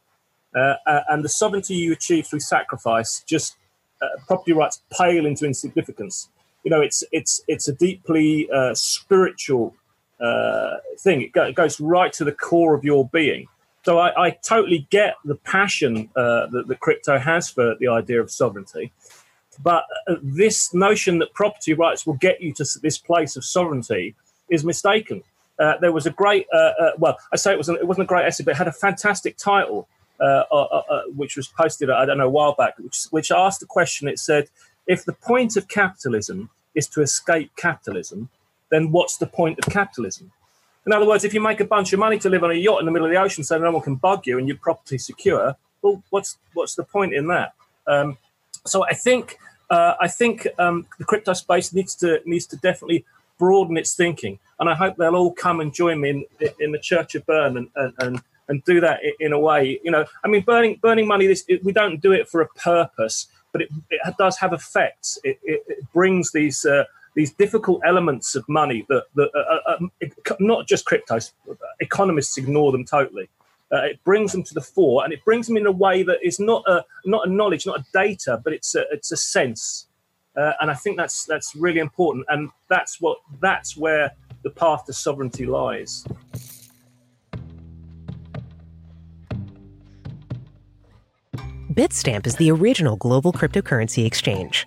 uh, 0.55 0.75
uh, 0.87 1.01
and 1.09 1.25
the 1.25 1.29
sovereignty 1.29 1.75
you 1.75 1.93
achieve 1.93 2.27
through 2.27 2.41
sacrifice 2.41 3.23
just 3.27 3.57
uh, 4.03 4.07
property 4.27 4.53
rights 4.53 4.83
pale 4.93 5.27
into 5.27 5.47
insignificance. 5.47 6.29
You 6.65 6.71
know, 6.71 6.81
it's 6.81 7.03
it's 7.11 7.41
it's 7.49 7.69
a 7.69 7.73
deeply 7.73 8.51
uh, 8.51 8.75
spiritual 8.75 9.75
uh, 10.21 10.77
thing. 10.99 11.23
It, 11.23 11.33
go, 11.33 11.45
it, 11.45 11.55
goes 11.55 11.81
right 11.81 12.13
to 12.15 12.25
the 12.25 12.33
core 12.33 12.75
of 12.75 12.85
your 12.85 13.09
being. 13.09 13.47
So 13.83 13.99
I, 13.99 14.27
I 14.27 14.31
totally 14.31 14.87
get 14.91 15.15
the 15.25 15.37
passion 15.37 16.11
uh, 16.15 16.49
that 16.49 16.69
the 16.69 16.75
crypto 16.75 17.19
has 17.19 17.49
for 17.49 17.77
the 17.81 17.89
idea 17.89 18.21
of 18.21 18.31
sovereignty. 18.31 18.93
But 19.63 19.85
uh, 20.09 20.17
this 20.23 20.73
notion 20.73 21.19
that 21.19 21.33
property 21.35 21.75
rights 21.75 22.07
will 22.07 22.15
get 22.15 22.41
you 22.41 22.53
to 22.55 22.65
this 22.83 22.99
place 22.99 23.37
of 23.37 23.45
sovereignty 23.45 24.15
is 24.49 24.65
mistaken. 24.65 25.23
Uh, 25.59 25.75
there 25.81 25.93
was 25.93 26.07
a 26.07 26.11
great, 26.11 26.47
uh, 26.53 26.73
uh, 26.81 26.91
well, 26.99 27.19
I 27.33 27.37
say 27.37 27.53
it 27.53 27.59
wasn't, 27.59 27.79
it 27.79 27.87
wasn't 27.87 28.05
a 28.05 28.09
great 28.09 28.25
essay, 28.25 28.45
but 28.45 28.53
it 28.53 28.57
had 28.57 28.69
a 28.69 28.73
fantastic 28.73 29.37
title, 29.37 29.89
uh, 30.19 30.45
uh, 30.51 31.03
which 31.15 31.37
was 31.37 31.49
posted, 31.49 31.91
I 31.91 32.07
don't 32.07 32.19
know, 32.19 32.27
a 32.27 32.31
while 32.31 32.55
back, 32.55 32.79
which, 32.79 33.05
which 33.11 33.31
asked 33.31 33.61
the 33.61 33.67
question. 33.67 34.09
It 34.09 34.19
said, 34.19 34.49
if 34.87 35.05
the 35.05 35.13
point 35.13 35.57
of 35.57 35.69
capitalism 35.69 36.49
is 36.75 36.89
to 36.89 37.03
escape 37.03 37.51
capitalism, 37.57 38.31
then 38.71 38.91
what's 38.91 39.19
the 39.19 39.27
point 39.27 39.59
of 39.59 39.71
capitalism? 39.71 40.33
In 40.87 40.93
other 40.93 41.07
words, 41.07 41.25
if 41.25 41.35
you 41.35 41.41
make 41.41 41.61
a 41.61 41.65
bunch 41.65 41.93
of 41.93 41.99
money 41.99 42.19
to 42.21 42.31
live 42.31 42.43
on 42.43 42.51
a 42.51 42.55
yacht 42.55 42.81
in 42.81 42.87
the 42.87 42.93
middle 42.93 43.07
of 43.07 43.13
the 43.13 43.21
ocean 43.21 43.45
so 43.45 43.59
no 43.59 43.71
one 43.71 43.83
can 43.83 43.97
bug 43.97 44.27
you 44.27 44.39
and 44.39 44.49
you're 44.49 44.57
property 44.57 44.97
secure, 44.97 45.55
well, 45.83 46.03
what's 46.11 46.39
what's 46.55 46.75
the 46.75 46.85
point 46.85 47.13
in 47.13 47.27
that? 47.29 47.53
Um, 47.87 48.17
so 48.67 48.85
I 48.85 48.95
think 48.95 49.39
uh, 49.71 49.95
I 50.01 50.09
think 50.09 50.47
um, 50.59 50.87
the 50.99 51.05
crypto 51.05 51.33
space 51.33 51.73
needs 51.73 51.95
to 51.97 52.21
needs 52.27 52.47
to 52.47 52.57
definitely 52.57 53.05
broaden 53.39 53.77
its 53.77 53.95
thinking, 53.95 54.39
and 54.59 54.69
I 54.69 54.75
hope 54.75 54.97
they'll 54.97 55.17
all 55.17 55.33
come 55.33 55.61
and 55.61 55.73
join 55.73 56.01
me 56.01 56.11
in, 56.11 56.25
in 56.59 56.73
the 56.73 56.79
Church 56.79 57.15
of 57.15 57.25
Burn 57.25 57.57
and, 57.57 57.69
and, 57.77 57.93
and, 57.99 58.23
and 58.49 58.65
do 58.65 58.81
that 58.81 59.01
in 59.19 59.33
a 59.33 59.39
way. 59.39 59.81
You 59.83 59.91
know, 59.91 60.05
I 60.25 60.29
mean, 60.29 60.43
burning 60.43 60.79
burning 60.83 61.07
money. 61.07 61.27
This 61.27 61.45
it, 61.49 61.65
we 61.65 61.73
don't 61.73 62.01
do 62.01 62.13
it 62.13 62.29
for 62.29 62.41
a 62.41 62.49
purpose, 62.49 63.29
but 63.53 63.63
it, 63.63 63.71
it 63.91 64.15
does 64.19 64.37
have 64.39 64.53
effects. 64.53 65.19
It, 65.25 65.39
it, 65.43 65.63
it 65.67 65.93
brings 65.93 66.33
these. 66.33 66.65
Uh, 66.65 66.85
these 67.17 67.33
difficult 67.33 67.81
elements 67.85 68.37
of 68.37 68.49
money 68.49 68.87
that, 68.89 69.05
that 69.17 69.31
uh, 69.35 69.73
uh, 69.73 70.35
not 70.39 70.69
just 70.69 70.87
cryptos, 70.87 71.33
economists 71.81 72.39
ignore 72.39 72.71
them 72.71 72.85
totally. 72.85 73.29
Uh, 73.73 73.83
it 73.83 74.03
brings 74.05 74.33
them 74.33 74.43
to 74.43 74.55
the 74.55 74.61
fore, 74.61 75.05
and 75.05 75.13
it 75.13 75.25
brings 75.25 75.47
them 75.47 75.57
in 75.57 75.67
a 75.67 75.73
way 75.73 76.03
that 76.03 76.19
is 76.23 76.41
not 76.41 76.63
a 76.67 76.85
not 77.05 77.27
a 77.29 77.31
knowledge, 77.31 77.67
not 77.67 77.81
a 77.81 77.85
data, 77.93 78.41
but 78.43 78.53
it's 78.53 78.75
a 78.75 78.85
it's 78.91 79.13
a 79.13 79.17
sense. 79.17 79.87
Uh, 80.37 80.53
and 80.61 80.71
I 80.71 80.75
think 80.75 80.97
that's 80.97 81.25
that's 81.25 81.55
really 81.55 81.81
important, 81.81 82.27
and 82.29 82.51
that's 82.69 83.01
what 83.01 83.19
that's 83.41 83.77
where 83.77 84.13
the 84.43 84.51
path 84.51 84.87
to 84.87 84.93
sovereignty 84.93 85.47
lies. 85.47 86.05
Bitstamp 91.73 92.27
is 92.27 92.35
the 92.37 92.51
original 92.51 92.97
global 92.97 93.33
cryptocurrency 93.33 94.05
exchange. 94.05 94.67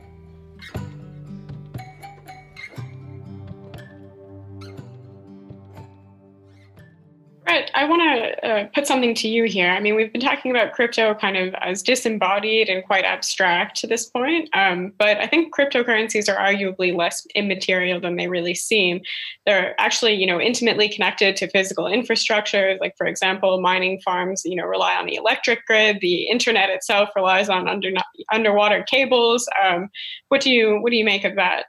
Brett, 7.51 7.69
I 7.75 7.83
want 7.83 8.01
to 8.01 8.47
uh, 8.47 8.67
put 8.73 8.87
something 8.87 9.13
to 9.15 9.27
you 9.27 9.43
here. 9.43 9.69
I 9.69 9.81
mean, 9.81 9.95
we've 9.95 10.11
been 10.13 10.21
talking 10.21 10.51
about 10.51 10.71
crypto 10.71 11.13
kind 11.15 11.35
of 11.35 11.53
as 11.55 11.83
disembodied 11.83 12.69
and 12.69 12.81
quite 12.81 13.03
abstract 13.03 13.75
to 13.81 13.87
this 13.87 14.05
point, 14.05 14.47
um, 14.53 14.93
but 14.97 15.17
I 15.17 15.27
think 15.27 15.53
cryptocurrencies 15.53 16.33
are 16.33 16.37
arguably 16.37 16.95
less 16.95 17.27
immaterial 17.35 17.99
than 17.99 18.15
they 18.15 18.29
really 18.29 18.55
seem. 18.55 19.01
They're 19.45 19.75
actually, 19.81 20.13
you 20.13 20.25
know, 20.25 20.39
intimately 20.39 20.87
connected 20.87 21.35
to 21.37 21.49
physical 21.49 21.87
infrastructure. 21.87 22.77
Like, 22.79 22.95
for 22.97 23.05
example, 23.05 23.59
mining 23.59 23.99
farms, 23.99 24.43
you 24.45 24.55
know, 24.55 24.65
rely 24.65 24.95
on 24.95 25.05
the 25.05 25.15
electric 25.15 25.65
grid. 25.65 25.97
The 25.99 26.29
internet 26.29 26.69
itself 26.69 27.09
relies 27.17 27.49
on 27.49 27.67
under, 27.67 27.89
underwater 28.31 28.83
cables. 28.83 29.45
Um, 29.61 29.89
what 30.29 30.39
do 30.39 30.51
you 30.51 30.79
what 30.79 30.91
do 30.91 30.95
you 30.95 31.03
make 31.03 31.25
of 31.25 31.35
that? 31.35 31.65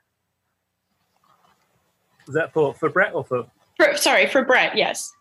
Is 2.29 2.35
that 2.35 2.53
for 2.53 2.73
for 2.73 2.89
Brett 2.89 3.15
or 3.17 3.25
for? 3.25 3.47
for 3.77 3.97
sorry, 3.97 4.29
for 4.29 4.45
Brett. 4.45 4.77
Yes. 4.77 5.13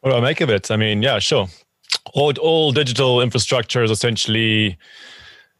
What 0.00 0.10
do 0.10 0.16
I 0.16 0.20
make 0.20 0.40
of 0.40 0.50
it? 0.50 0.70
I 0.70 0.76
mean, 0.76 1.02
yeah, 1.02 1.18
sure. 1.18 1.48
All, 2.14 2.32
all 2.38 2.72
digital 2.72 3.20
infrastructure 3.20 3.82
is 3.82 3.90
essentially 3.90 4.78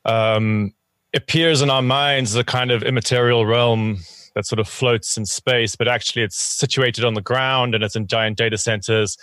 um, 0.04 0.72
appears 1.14 1.62
in 1.62 1.70
our 1.70 1.82
minds 1.82 2.30
as 2.32 2.36
a 2.36 2.44
kind 2.44 2.70
of 2.70 2.82
immaterial 2.82 3.46
realm 3.46 3.98
that 4.34 4.46
sort 4.46 4.60
of 4.60 4.68
floats 4.68 5.16
in 5.16 5.26
space, 5.26 5.74
but 5.74 5.88
actually 5.88 6.22
it's 6.22 6.38
situated 6.38 7.04
on 7.04 7.14
the 7.14 7.20
ground 7.20 7.74
and 7.74 7.82
it's 7.82 7.96
in 7.96 8.06
giant 8.06 8.38
data 8.38 8.56
centers. 8.56 9.16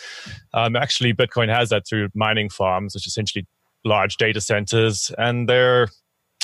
Um, 0.53 0.75
actually, 0.75 1.13
Bitcoin 1.13 1.47
has 1.47 1.69
that 1.69 1.87
through 1.87 2.09
mining 2.13 2.49
farms, 2.49 2.93
which 2.93 3.07
essentially 3.07 3.47
large 3.85 4.17
data 4.17 4.41
centers, 4.41 5.11
and 5.17 5.47
they're 5.47 5.87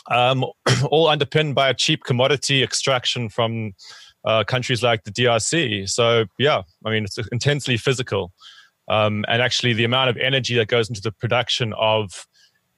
um, 0.10 0.46
all 0.90 1.08
underpinned 1.08 1.56
by 1.56 1.70
a 1.70 1.74
cheap 1.74 2.04
commodity 2.04 2.64
extraction 2.64 3.30
from 3.30 3.74
uh, 4.24 4.44
countries 4.44 4.84
like 4.84 5.04
the 5.04 5.12
DRC. 5.12 5.90
So, 5.90 6.26
yeah, 6.38 6.62
I 6.86 6.92
mean, 6.92 7.04
it's 7.04 7.18
intensely 7.32 7.78
physical. 7.78 8.32
Um, 8.92 9.24
and 9.30 9.42
actually, 9.42 9.72
the 9.72 9.86
amount 9.86 10.10
of 10.10 10.18
energy 10.18 10.56
that 10.56 10.68
goes 10.68 10.90
into 10.90 11.02
the 11.02 11.14
production 11.14 11.74
of 11.74 12.28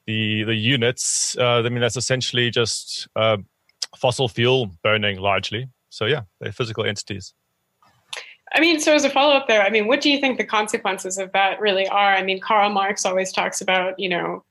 the 0.05 0.43
the 0.43 0.53
units, 0.53 1.35
uh, 1.39 1.63
I 1.65 1.69
mean, 1.69 1.81
that's 1.81 1.97
essentially 1.97 2.51
just 2.51 3.07
uh, 3.15 3.37
fossil 3.97 4.29
fuel 4.29 4.69
burning 4.83 5.17
largely. 5.17 5.69
So 5.89 6.05
yeah, 6.05 6.21
they're 6.39 6.51
physical 6.51 6.85
entities. 6.85 7.33
I 8.53 8.59
mean, 8.59 8.79
so 8.79 8.93
as 8.93 9.03
a 9.03 9.09
follow 9.09 9.33
up 9.33 9.47
there, 9.47 9.63
I 9.63 9.71
mean, 9.71 9.87
what 9.87 10.01
do 10.01 10.11
you 10.11 10.19
think 10.19 10.37
the 10.37 10.45
consequences 10.45 11.17
of 11.17 11.31
that 11.31 11.59
really 11.59 11.87
are? 11.87 12.13
I 12.13 12.21
mean, 12.21 12.39
Karl 12.39 12.69
Marx 12.69 13.05
always 13.05 13.31
talks 13.31 13.61
about, 13.61 13.99
you 13.99 14.09
know, 14.09 14.43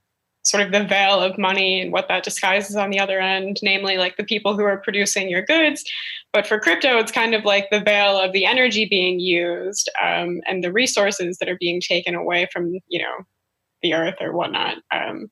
sort 0.43 0.63
of 0.63 0.73
the 0.73 0.85
veil 0.85 1.21
of 1.21 1.39
money 1.39 1.81
and 1.81 1.93
what 1.93 2.09
that 2.09 2.25
disguises 2.25 2.77
on 2.77 2.91
the 2.91 2.99
other 2.99 3.21
end, 3.21 3.59
namely 3.63 3.97
like 3.97 4.17
the 4.17 4.25
people 4.25 4.57
who 4.57 4.65
are 4.65 4.79
producing 4.79 5.29
your 5.29 5.43
goods. 5.43 5.85
But 6.33 6.47
for 6.47 6.59
crypto, 6.59 6.99
it's 6.99 7.13
kind 7.13 7.35
of 7.35 7.45
like 7.45 7.71
the 7.71 7.81
veil 7.81 8.19
of 8.19 8.33
the 8.33 8.45
energy 8.45 8.87
being 8.87 9.21
used 9.21 9.89
um, 10.03 10.41
and 10.47 10.65
the 10.65 10.73
resources 10.73 11.39
that 11.39 11.49
are 11.49 11.59
being 11.61 11.81
taken 11.81 12.15
away 12.15 12.49
from, 12.53 12.79
you 12.89 13.01
know, 13.01 13.25
the 13.83 13.95
earth 13.95 14.17
or 14.21 14.33
whatnot. 14.33 14.79
Um, 14.93 15.31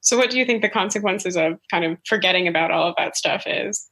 so, 0.00 0.16
what 0.16 0.30
do 0.30 0.38
you 0.38 0.44
think 0.44 0.62
the 0.62 0.68
consequences 0.68 1.36
of 1.36 1.58
kind 1.70 1.84
of 1.84 1.96
forgetting 2.06 2.48
about 2.48 2.70
all 2.70 2.88
of 2.88 2.94
that 2.98 3.16
stuff 3.16 3.44
is? 3.46 3.88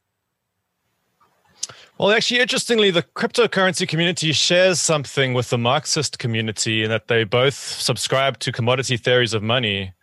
Well, 1.97 2.11
actually, 2.11 2.39
interestingly, 2.39 2.91
the 2.91 3.03
cryptocurrency 3.03 3.87
community 3.87 4.31
shares 4.31 4.81
something 4.81 5.33
with 5.33 5.51
the 5.51 5.57
Marxist 5.57 6.19
community 6.19 6.83
in 6.83 6.89
that 6.89 7.07
they 7.07 7.23
both 7.23 7.53
subscribe 7.53 8.39
to 8.39 8.51
commodity 8.51 8.97
theories 8.97 9.33
of 9.33 9.43
money. 9.43 9.93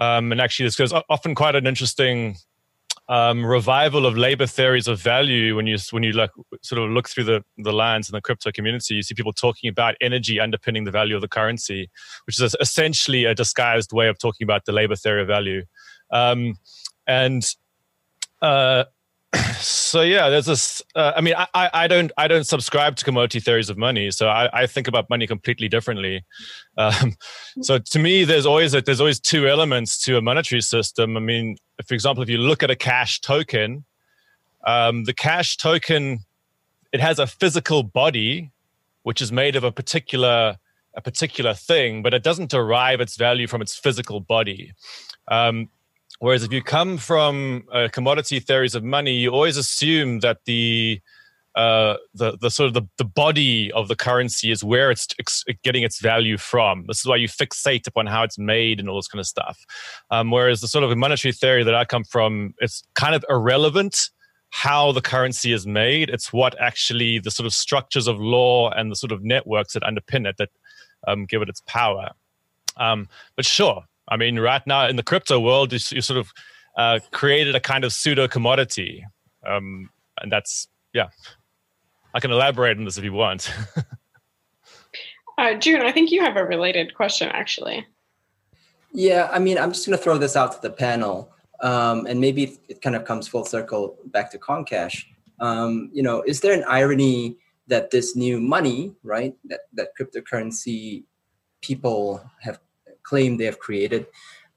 Um, 0.00 0.32
and 0.32 0.40
actually, 0.40 0.66
this 0.66 0.76
goes 0.76 0.92
often 0.92 1.34
quite 1.34 1.54
an 1.54 1.66
interesting 1.66 2.36
um, 3.10 3.44
revival 3.44 4.06
of 4.06 4.16
labor 4.16 4.46
theories 4.46 4.88
of 4.88 5.00
value. 5.00 5.54
When 5.54 5.66
you 5.66 5.76
when 5.90 6.02
you 6.02 6.12
look 6.12 6.30
sort 6.62 6.80
of 6.80 6.90
look 6.90 7.08
through 7.08 7.24
the 7.24 7.44
the 7.58 7.72
lands 7.72 8.08
in 8.08 8.14
the 8.14 8.22
crypto 8.22 8.50
community, 8.50 8.94
you 8.94 9.02
see 9.02 9.14
people 9.14 9.32
talking 9.32 9.68
about 9.68 9.94
energy 10.00 10.40
underpinning 10.40 10.84
the 10.84 10.90
value 10.90 11.14
of 11.14 11.20
the 11.20 11.28
currency, 11.28 11.90
which 12.26 12.40
is 12.40 12.56
essentially 12.60 13.26
a 13.26 13.34
disguised 13.34 13.92
way 13.92 14.08
of 14.08 14.18
talking 14.18 14.44
about 14.44 14.64
the 14.64 14.72
labor 14.72 14.96
theory 14.96 15.20
of 15.20 15.28
value. 15.28 15.64
Um, 16.10 16.54
and 17.06 17.44
uh, 18.40 18.84
so 19.60 20.02
yeah, 20.02 20.28
there's 20.28 20.46
this. 20.46 20.82
Uh, 20.94 21.12
I 21.14 21.20
mean, 21.20 21.34
I, 21.36 21.70
I 21.72 21.88
don't 21.88 22.10
I 22.16 22.26
don't 22.26 22.44
subscribe 22.44 22.96
to 22.96 23.04
commodity 23.04 23.40
theories 23.40 23.70
of 23.70 23.78
money, 23.78 24.10
so 24.10 24.28
I, 24.28 24.62
I 24.62 24.66
think 24.66 24.88
about 24.88 25.08
money 25.08 25.26
completely 25.26 25.68
differently. 25.68 26.24
Um, 26.76 27.16
so 27.60 27.78
to 27.78 27.98
me, 27.98 28.24
there's 28.24 28.46
always 28.46 28.74
a, 28.74 28.80
there's 28.80 29.00
always 29.00 29.20
two 29.20 29.48
elements 29.48 30.02
to 30.04 30.16
a 30.16 30.20
monetary 30.22 30.62
system. 30.62 31.16
I 31.16 31.20
mean, 31.20 31.56
for 31.86 31.94
example, 31.94 32.22
if 32.22 32.28
you 32.28 32.38
look 32.38 32.62
at 32.62 32.70
a 32.70 32.76
cash 32.76 33.20
token, 33.20 33.84
um, 34.66 35.04
the 35.04 35.14
cash 35.14 35.56
token 35.56 36.20
it 36.92 37.00
has 37.00 37.18
a 37.18 37.26
physical 37.26 37.82
body, 37.82 38.50
which 39.02 39.20
is 39.20 39.30
made 39.30 39.56
of 39.56 39.64
a 39.64 39.72
particular 39.72 40.56
a 40.96 41.00
particular 41.00 41.54
thing, 41.54 42.02
but 42.02 42.12
it 42.12 42.24
doesn't 42.24 42.50
derive 42.50 43.00
its 43.00 43.16
value 43.16 43.46
from 43.46 43.62
its 43.62 43.76
physical 43.76 44.18
body. 44.18 44.72
Um, 45.28 45.68
Whereas 46.20 46.44
if 46.44 46.52
you 46.52 46.62
come 46.62 46.98
from 46.98 47.64
uh, 47.72 47.88
commodity 47.90 48.40
theories 48.40 48.74
of 48.74 48.84
money, 48.84 49.14
you 49.14 49.30
always 49.30 49.56
assume 49.56 50.20
that 50.20 50.38
the 50.44 51.00
uh, 51.54 51.96
the 52.14 52.36
the 52.38 52.50
sort 52.50 52.68
of 52.68 52.74
the, 52.74 52.86
the 52.98 53.04
body 53.04 53.72
of 53.72 53.88
the 53.88 53.96
currency 53.96 54.52
is 54.52 54.62
where 54.62 54.90
it's 54.90 55.08
ex- 55.18 55.44
getting 55.64 55.82
its 55.82 55.98
value 55.98 56.36
from. 56.36 56.84
This 56.86 57.00
is 57.00 57.06
why 57.06 57.16
you 57.16 57.26
fixate 57.26 57.86
upon 57.86 58.06
how 58.06 58.22
it's 58.22 58.38
made 58.38 58.78
and 58.78 58.88
all 58.88 58.96
this 58.96 59.08
kind 59.08 59.18
of 59.18 59.26
stuff. 59.26 59.64
Um, 60.10 60.30
whereas 60.30 60.60
the 60.60 60.68
sort 60.68 60.84
of 60.84 60.96
monetary 60.96 61.32
theory 61.32 61.64
that 61.64 61.74
I 61.74 61.84
come 61.84 62.04
from, 62.04 62.54
it's 62.58 62.84
kind 62.94 63.14
of 63.14 63.24
irrelevant 63.28 64.10
how 64.50 64.92
the 64.92 65.00
currency 65.00 65.52
is 65.52 65.66
made. 65.66 66.10
It's 66.10 66.32
what 66.32 66.60
actually 66.60 67.18
the 67.18 67.30
sort 67.30 67.46
of 67.46 67.54
structures 67.54 68.06
of 68.06 68.20
law 68.20 68.70
and 68.70 68.90
the 68.90 68.96
sort 68.96 69.10
of 69.10 69.24
networks 69.24 69.72
that 69.72 69.82
underpin 69.84 70.28
it 70.28 70.36
that 70.36 70.50
um, 71.08 71.24
give 71.24 71.40
it 71.40 71.48
its 71.48 71.62
power. 71.66 72.10
Um, 72.76 73.08
but 73.36 73.44
sure, 73.44 73.84
I 74.10 74.16
mean, 74.16 74.38
right 74.38 74.66
now 74.66 74.88
in 74.88 74.96
the 74.96 75.02
crypto 75.02 75.38
world, 75.38 75.72
you, 75.72 75.78
you 75.90 76.00
sort 76.00 76.18
of 76.18 76.32
uh, 76.76 76.98
created 77.12 77.54
a 77.54 77.60
kind 77.60 77.84
of 77.84 77.92
pseudo 77.92 78.26
commodity, 78.28 79.04
um, 79.46 79.90
and 80.20 80.30
that's 80.30 80.68
yeah. 80.92 81.08
I 82.12 82.20
can 82.20 82.30
elaborate 82.30 82.76
on 82.76 82.84
this 82.84 82.98
if 82.98 83.04
you 83.04 83.12
want. 83.12 83.52
uh, 85.38 85.54
Joon, 85.54 85.82
I 85.82 85.92
think 85.92 86.10
you 86.10 86.22
have 86.22 86.36
a 86.36 86.44
related 86.44 86.94
question, 86.94 87.28
actually. 87.28 87.86
Yeah, 88.92 89.28
I 89.32 89.38
mean, 89.38 89.58
I'm 89.58 89.70
just 89.70 89.86
going 89.86 89.96
to 89.96 90.02
throw 90.02 90.18
this 90.18 90.34
out 90.34 90.52
to 90.52 90.60
the 90.60 90.70
panel, 90.70 91.30
um, 91.62 92.06
and 92.06 92.20
maybe 92.20 92.58
it 92.68 92.82
kind 92.82 92.96
of 92.96 93.04
comes 93.04 93.28
full 93.28 93.44
circle 93.44 93.96
back 94.06 94.30
to 94.32 94.38
Kong 94.38 94.64
Cash. 94.64 95.08
Um, 95.40 95.90
you 95.92 96.02
know, 96.02 96.22
is 96.22 96.40
there 96.40 96.52
an 96.52 96.64
irony 96.68 97.36
that 97.68 97.92
this 97.92 98.16
new 98.16 98.40
money, 98.40 98.92
right, 99.04 99.34
that 99.44 99.60
that 99.74 99.90
cryptocurrency 99.98 101.04
people 101.62 102.20
have 102.40 102.58
claim 103.10 103.36
they 103.36 103.50
have 103.50 103.58
created 103.58 104.06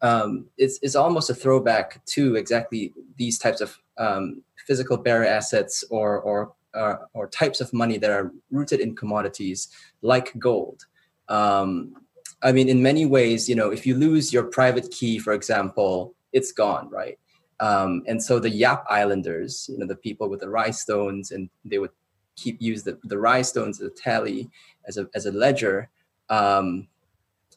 um, 0.10 0.45
is, 0.57 0.79
is 0.83 0.95
almost 0.95 1.29
a 1.29 1.33
throwback 1.33 2.05
to 2.05 2.36
exactly 2.36 2.93
these 3.17 3.39
types 3.39 3.62
of 3.62 3.69
um, 3.98 4.43
physical 4.67 4.98
bearer 4.98 5.25
assets 5.25 5.83
or, 5.89 6.19
or, 6.22 6.53
uh, 6.74 6.98
or 7.13 7.27
types 7.27 7.62
of 7.62 7.74
money 7.74 7.98
that 7.98 8.12
are 8.12 8.31
rooted 8.51 8.79
in 8.79 8.95
commodities 8.95 9.69
like 10.01 10.38
gold. 10.38 10.86
Um, 11.29 11.95
I 12.43 12.51
mean, 12.51 12.67
in 12.67 12.83
many 12.83 13.05
ways, 13.05 13.48
you 13.50 13.55
know, 13.55 13.69
if 13.72 13.86
you 13.88 13.95
lose 13.95 14.33
your 14.33 14.43
private 14.43 14.91
key, 14.91 15.17
for 15.17 15.33
example, 15.33 16.13
it's 16.33 16.51
gone, 16.51 16.89
right? 16.89 17.17
Um, 17.60 18.03
and 18.07 18.22
so 18.22 18.39
the 18.39 18.50
Yap 18.50 18.83
Islanders, 18.89 19.69
you 19.72 19.77
know, 19.77 19.88
the 19.88 19.95
people 19.95 20.27
with 20.29 20.41
the 20.41 20.50
rai 20.50 20.74
stones, 20.74 21.31
and 21.31 21.50
they 21.63 21.79
would 21.79 21.91
keep 22.36 22.62
use 22.62 22.83
the, 22.83 23.00
the 23.03 23.17
rai 23.17 23.43
stones 23.43 23.79
as 23.79 23.88
a 23.88 23.95
tally 23.95 24.50
as 24.88 24.98
a, 24.98 25.07
as 25.15 25.25
a 25.25 25.31
ledger. 25.31 25.89
Um, 26.29 26.88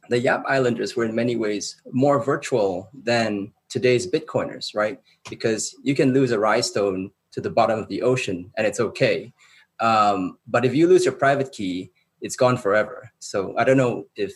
the 0.08 0.18
Yap 0.18 0.44
Islanders 0.46 0.96
were 0.96 1.04
in 1.04 1.14
many 1.14 1.36
ways 1.36 1.80
more 1.92 2.22
virtual 2.22 2.88
than 2.94 3.52
today's 3.68 4.06
Bitcoiners, 4.06 4.74
right? 4.74 5.00
Because 5.28 5.74
you 5.82 5.94
can 5.94 6.12
lose 6.12 6.30
a 6.30 6.38
rai 6.38 6.62
stone 6.62 7.10
to 7.32 7.40
the 7.40 7.50
bottom 7.50 7.78
of 7.78 7.88
the 7.88 8.02
ocean 8.02 8.50
and 8.56 8.66
it's 8.66 8.80
okay. 8.80 9.32
Um, 9.80 10.38
but 10.46 10.64
if 10.64 10.74
you 10.74 10.88
lose 10.88 11.04
your 11.04 11.14
private 11.14 11.52
key, 11.52 11.90
it's 12.20 12.36
gone 12.36 12.56
forever. 12.56 13.10
So 13.18 13.54
I 13.58 13.64
don't 13.64 13.76
know 13.76 14.06
if 14.16 14.32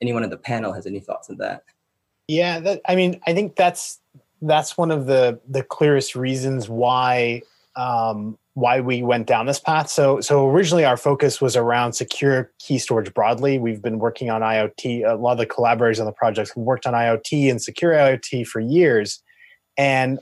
anyone 0.00 0.22
in 0.22 0.30
the 0.30 0.36
panel 0.36 0.72
has 0.72 0.86
any 0.86 1.00
thoughts 1.00 1.28
on 1.30 1.38
that. 1.38 1.64
Yeah, 2.28 2.60
that, 2.60 2.80
I 2.88 2.96
mean, 2.96 3.20
I 3.26 3.34
think 3.34 3.56
that's 3.56 4.00
that's 4.42 4.76
one 4.76 4.90
of 4.90 5.06
the 5.06 5.40
the 5.48 5.62
clearest 5.62 6.14
reasons 6.14 6.68
why 6.68 7.42
um, 7.74 8.38
why 8.56 8.80
we 8.80 9.02
went 9.02 9.26
down 9.26 9.44
this 9.44 9.60
path. 9.60 9.90
So, 9.90 10.18
so 10.22 10.48
originally 10.48 10.86
our 10.86 10.96
focus 10.96 11.42
was 11.42 11.56
around 11.56 11.92
secure 11.92 12.50
key 12.58 12.78
storage 12.78 13.12
broadly. 13.12 13.58
We've 13.58 13.82
been 13.82 13.98
working 13.98 14.30
on 14.30 14.40
IoT. 14.40 15.06
A 15.06 15.14
lot 15.14 15.32
of 15.32 15.38
the 15.38 15.44
collaborators 15.44 16.00
on 16.00 16.06
the 16.06 16.12
projects 16.12 16.54
have 16.54 16.64
worked 16.64 16.86
on 16.86 16.94
IoT 16.94 17.50
and 17.50 17.60
secure 17.60 17.92
IoT 17.92 18.46
for 18.46 18.60
years. 18.60 19.22
And 19.76 20.18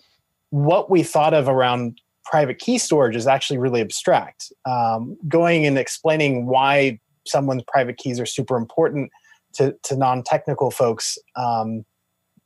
what 0.51 0.91
we 0.91 1.05
thought 1.05 1.33
of 1.33 1.49
around 1.49 2.01
private 2.25 2.59
key 2.59 2.77
storage 2.77 3.15
is 3.15 3.29
actually 3.29 3.59
really 3.59 3.81
abstract. 3.81 4.53
Um, 4.69 5.17
going 5.29 5.65
and 5.65 5.79
explaining 5.79 6.47
why 6.47 6.99
someone's 7.29 7.63
private 7.69 7.99
keys 7.99 8.19
are 8.19 8.27
super 8.27 8.57
important 8.57 9.13
to, 9.53 9.77
to 9.85 9.97
non-technical 9.97 10.73
folks, 10.73 11.19
um, 11.37 11.85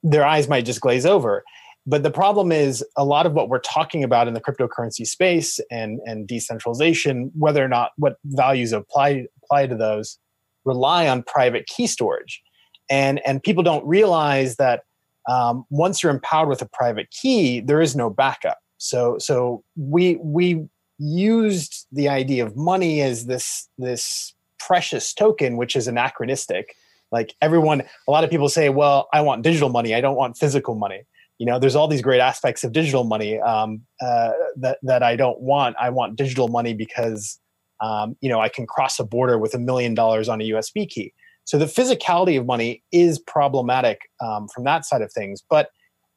their 0.02 0.26
eyes 0.26 0.48
might 0.48 0.66
just 0.66 0.82
glaze 0.82 1.06
over. 1.06 1.44
But 1.88 2.02
the 2.02 2.10
problem 2.10 2.52
is 2.52 2.84
a 2.98 3.04
lot 3.04 3.24
of 3.24 3.32
what 3.32 3.48
we're 3.48 3.60
talking 3.60 4.04
about 4.04 4.28
in 4.28 4.34
the 4.34 4.42
cryptocurrency 4.42 5.06
space 5.06 5.58
and, 5.70 6.00
and 6.04 6.28
decentralization, 6.28 7.32
whether 7.34 7.64
or 7.64 7.68
not 7.68 7.92
what 7.96 8.18
values 8.26 8.74
apply 8.74 9.24
apply 9.42 9.68
to 9.68 9.74
those, 9.74 10.18
rely 10.66 11.08
on 11.08 11.22
private 11.22 11.66
key 11.66 11.86
storage. 11.86 12.42
And, 12.90 13.22
and 13.26 13.42
people 13.42 13.62
don't 13.62 13.86
realize 13.86 14.56
that 14.56 14.82
um, 15.30 15.64
once 15.70 16.02
you're 16.02 16.12
empowered 16.12 16.50
with 16.50 16.60
a 16.60 16.66
private 16.66 17.10
key, 17.10 17.60
there 17.60 17.80
is 17.80 17.96
no 17.96 18.10
backup. 18.10 18.58
So, 18.76 19.16
so 19.18 19.64
we, 19.74 20.16
we 20.16 20.66
used 20.98 21.86
the 21.90 22.10
idea 22.10 22.44
of 22.44 22.54
money 22.54 23.00
as 23.00 23.24
this, 23.24 23.66
this 23.78 24.34
precious 24.58 25.14
token, 25.14 25.56
which 25.56 25.74
is 25.74 25.88
anachronistic. 25.88 26.76
Like 27.10 27.34
everyone, 27.40 27.80
a 28.06 28.10
lot 28.10 28.24
of 28.24 28.30
people 28.30 28.50
say, 28.50 28.68
well, 28.68 29.08
I 29.14 29.22
want 29.22 29.42
digital 29.42 29.70
money. 29.70 29.94
I 29.94 30.02
don't 30.02 30.16
want 30.16 30.36
physical 30.36 30.74
money 30.74 31.04
you 31.38 31.46
know 31.46 31.58
there's 31.58 31.76
all 31.76 31.88
these 31.88 32.02
great 32.02 32.20
aspects 32.20 32.64
of 32.64 32.72
digital 32.72 33.04
money 33.04 33.40
um, 33.40 33.80
uh, 34.00 34.32
that 34.56 34.78
that 34.82 35.02
I 35.02 35.16
don't 35.16 35.40
want. 35.40 35.76
I 35.80 35.90
want 35.90 36.16
digital 36.16 36.48
money 36.48 36.74
because 36.74 37.40
um, 37.80 38.16
you 38.20 38.28
know 38.28 38.40
I 38.40 38.48
can 38.48 38.66
cross 38.66 38.98
a 38.98 39.04
border 39.04 39.38
with 39.38 39.54
a 39.54 39.58
million 39.58 39.94
dollars 39.94 40.28
on 40.28 40.40
a 40.40 40.50
USB 40.50 40.88
key. 40.88 41.12
So 41.44 41.56
the 41.56 41.64
physicality 41.64 42.38
of 42.38 42.44
money 42.44 42.82
is 42.92 43.18
problematic 43.18 44.02
um, 44.20 44.48
from 44.48 44.64
that 44.64 44.84
side 44.84 45.00
of 45.00 45.12
things, 45.12 45.42
but 45.48 45.70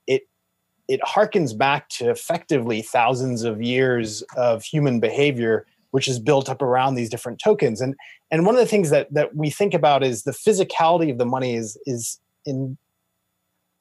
it 0.07 0.23
it 0.87 0.99
harkens 1.01 1.55
back 1.55 1.87
to 1.89 2.09
effectively 2.09 2.81
thousands 2.81 3.43
of 3.43 3.61
years 3.61 4.23
of 4.35 4.63
human 4.63 4.99
behavior, 4.99 5.67
which 5.91 6.07
is 6.07 6.19
built 6.19 6.49
up 6.49 6.63
around 6.63 6.95
these 6.95 7.09
different 7.09 7.39
tokens. 7.39 7.79
And 7.79 7.95
and 8.31 8.45
one 8.45 8.55
of 8.55 8.59
the 8.59 8.67
things 8.67 8.89
that 8.89 9.13
that 9.13 9.35
we 9.35 9.51
think 9.51 9.75
about 9.75 10.03
is 10.03 10.23
the 10.23 10.31
physicality 10.31 11.11
of 11.11 11.19
the 11.19 11.25
money 11.25 11.55
is 11.55 11.77
is 11.85 12.19
in 12.45 12.75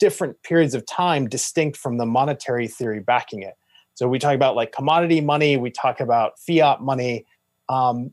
different 0.00 0.42
periods 0.42 0.74
of 0.74 0.84
time 0.86 1.28
distinct 1.28 1.76
from 1.76 1.98
the 1.98 2.06
monetary 2.06 2.66
theory 2.66 3.00
backing 3.00 3.42
it. 3.42 3.54
So 3.94 4.08
we 4.08 4.18
talk 4.18 4.34
about 4.34 4.56
like 4.56 4.72
commodity 4.72 5.20
money, 5.20 5.56
we 5.56 5.70
talk 5.70 6.00
about 6.00 6.38
fiat 6.38 6.80
money. 6.80 7.26
Um, 7.68 8.12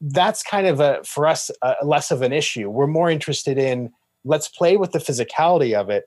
that's 0.00 0.42
kind 0.42 0.66
of 0.66 0.80
a 0.80 1.02
for 1.04 1.26
us 1.26 1.50
a, 1.62 1.74
less 1.82 2.10
of 2.10 2.22
an 2.22 2.32
issue. 2.32 2.70
We're 2.70 2.86
more 2.86 3.10
interested 3.10 3.58
in 3.58 3.92
let's 4.24 4.48
play 4.48 4.76
with 4.76 4.92
the 4.92 4.98
physicality 4.98 5.74
of 5.74 5.90
it. 5.90 6.04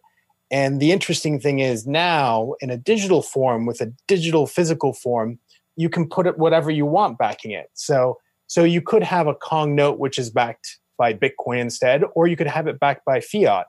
And 0.52 0.80
the 0.80 0.92
interesting 0.92 1.40
thing 1.40 1.60
is 1.60 1.86
now 1.86 2.54
in 2.60 2.70
a 2.70 2.78
digital 2.78 3.22
form 3.22 3.66
with 3.66 3.82
a 3.82 3.94
digital 4.08 4.48
physical 4.48 4.94
form, 4.94 5.40
you 5.76 5.90
can 5.90 6.08
put 6.08 6.26
it 6.26 6.38
whatever 6.38 6.72
you 6.72 6.86
want 6.86 7.18
backing 7.18 7.52
it. 7.52 7.70
So 7.74 8.18
so 8.48 8.64
you 8.64 8.82
could 8.82 9.04
have 9.04 9.28
a 9.28 9.36
Kong 9.36 9.76
note 9.76 10.00
which 10.00 10.18
is 10.18 10.30
backed 10.30 10.80
by 10.98 11.14
Bitcoin 11.14 11.60
instead, 11.60 12.04
or 12.16 12.28
you 12.28 12.36
could 12.36 12.48
have 12.48 12.68
it 12.68 12.80
backed 12.80 13.06
by 13.06 13.20
fiat 13.20 13.68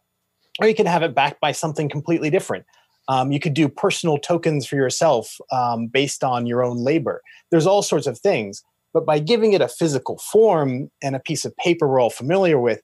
or 0.61 0.69
you 0.69 0.75
can 0.75 0.87
have 0.87 1.03
it 1.03 1.15
backed 1.15 1.41
by 1.41 1.53
something 1.53 1.89
completely 1.89 2.31
different. 2.31 2.65
Um, 3.09 3.33
you 3.33 3.41
could 3.41 3.55
do 3.55 3.69
personal 3.69 4.19
tokens 4.19 4.67
for 4.67 4.77
yourself 4.77 5.37
um, 5.51 5.89
based 5.89 6.23
on 6.23 6.47
your 6.47 6.63
own 6.63 6.77
labor. 6.79 7.23
There's 7.51 7.67
all 7.67 7.83
sorts 7.83 8.07
of 8.07 8.19
things. 8.19 8.63
But 8.93 9.07
by 9.07 9.19
giving 9.21 9.53
it 9.53 9.61
a 9.61 9.69
physical 9.69 10.19
form 10.19 10.91
and 11.03 11.15
a 11.15 11.21
piece 11.21 11.45
of 11.45 11.57
paper 11.57 11.89
we're 11.89 12.01
all 12.01 12.11
familiar 12.11 12.59
with, 12.59 12.83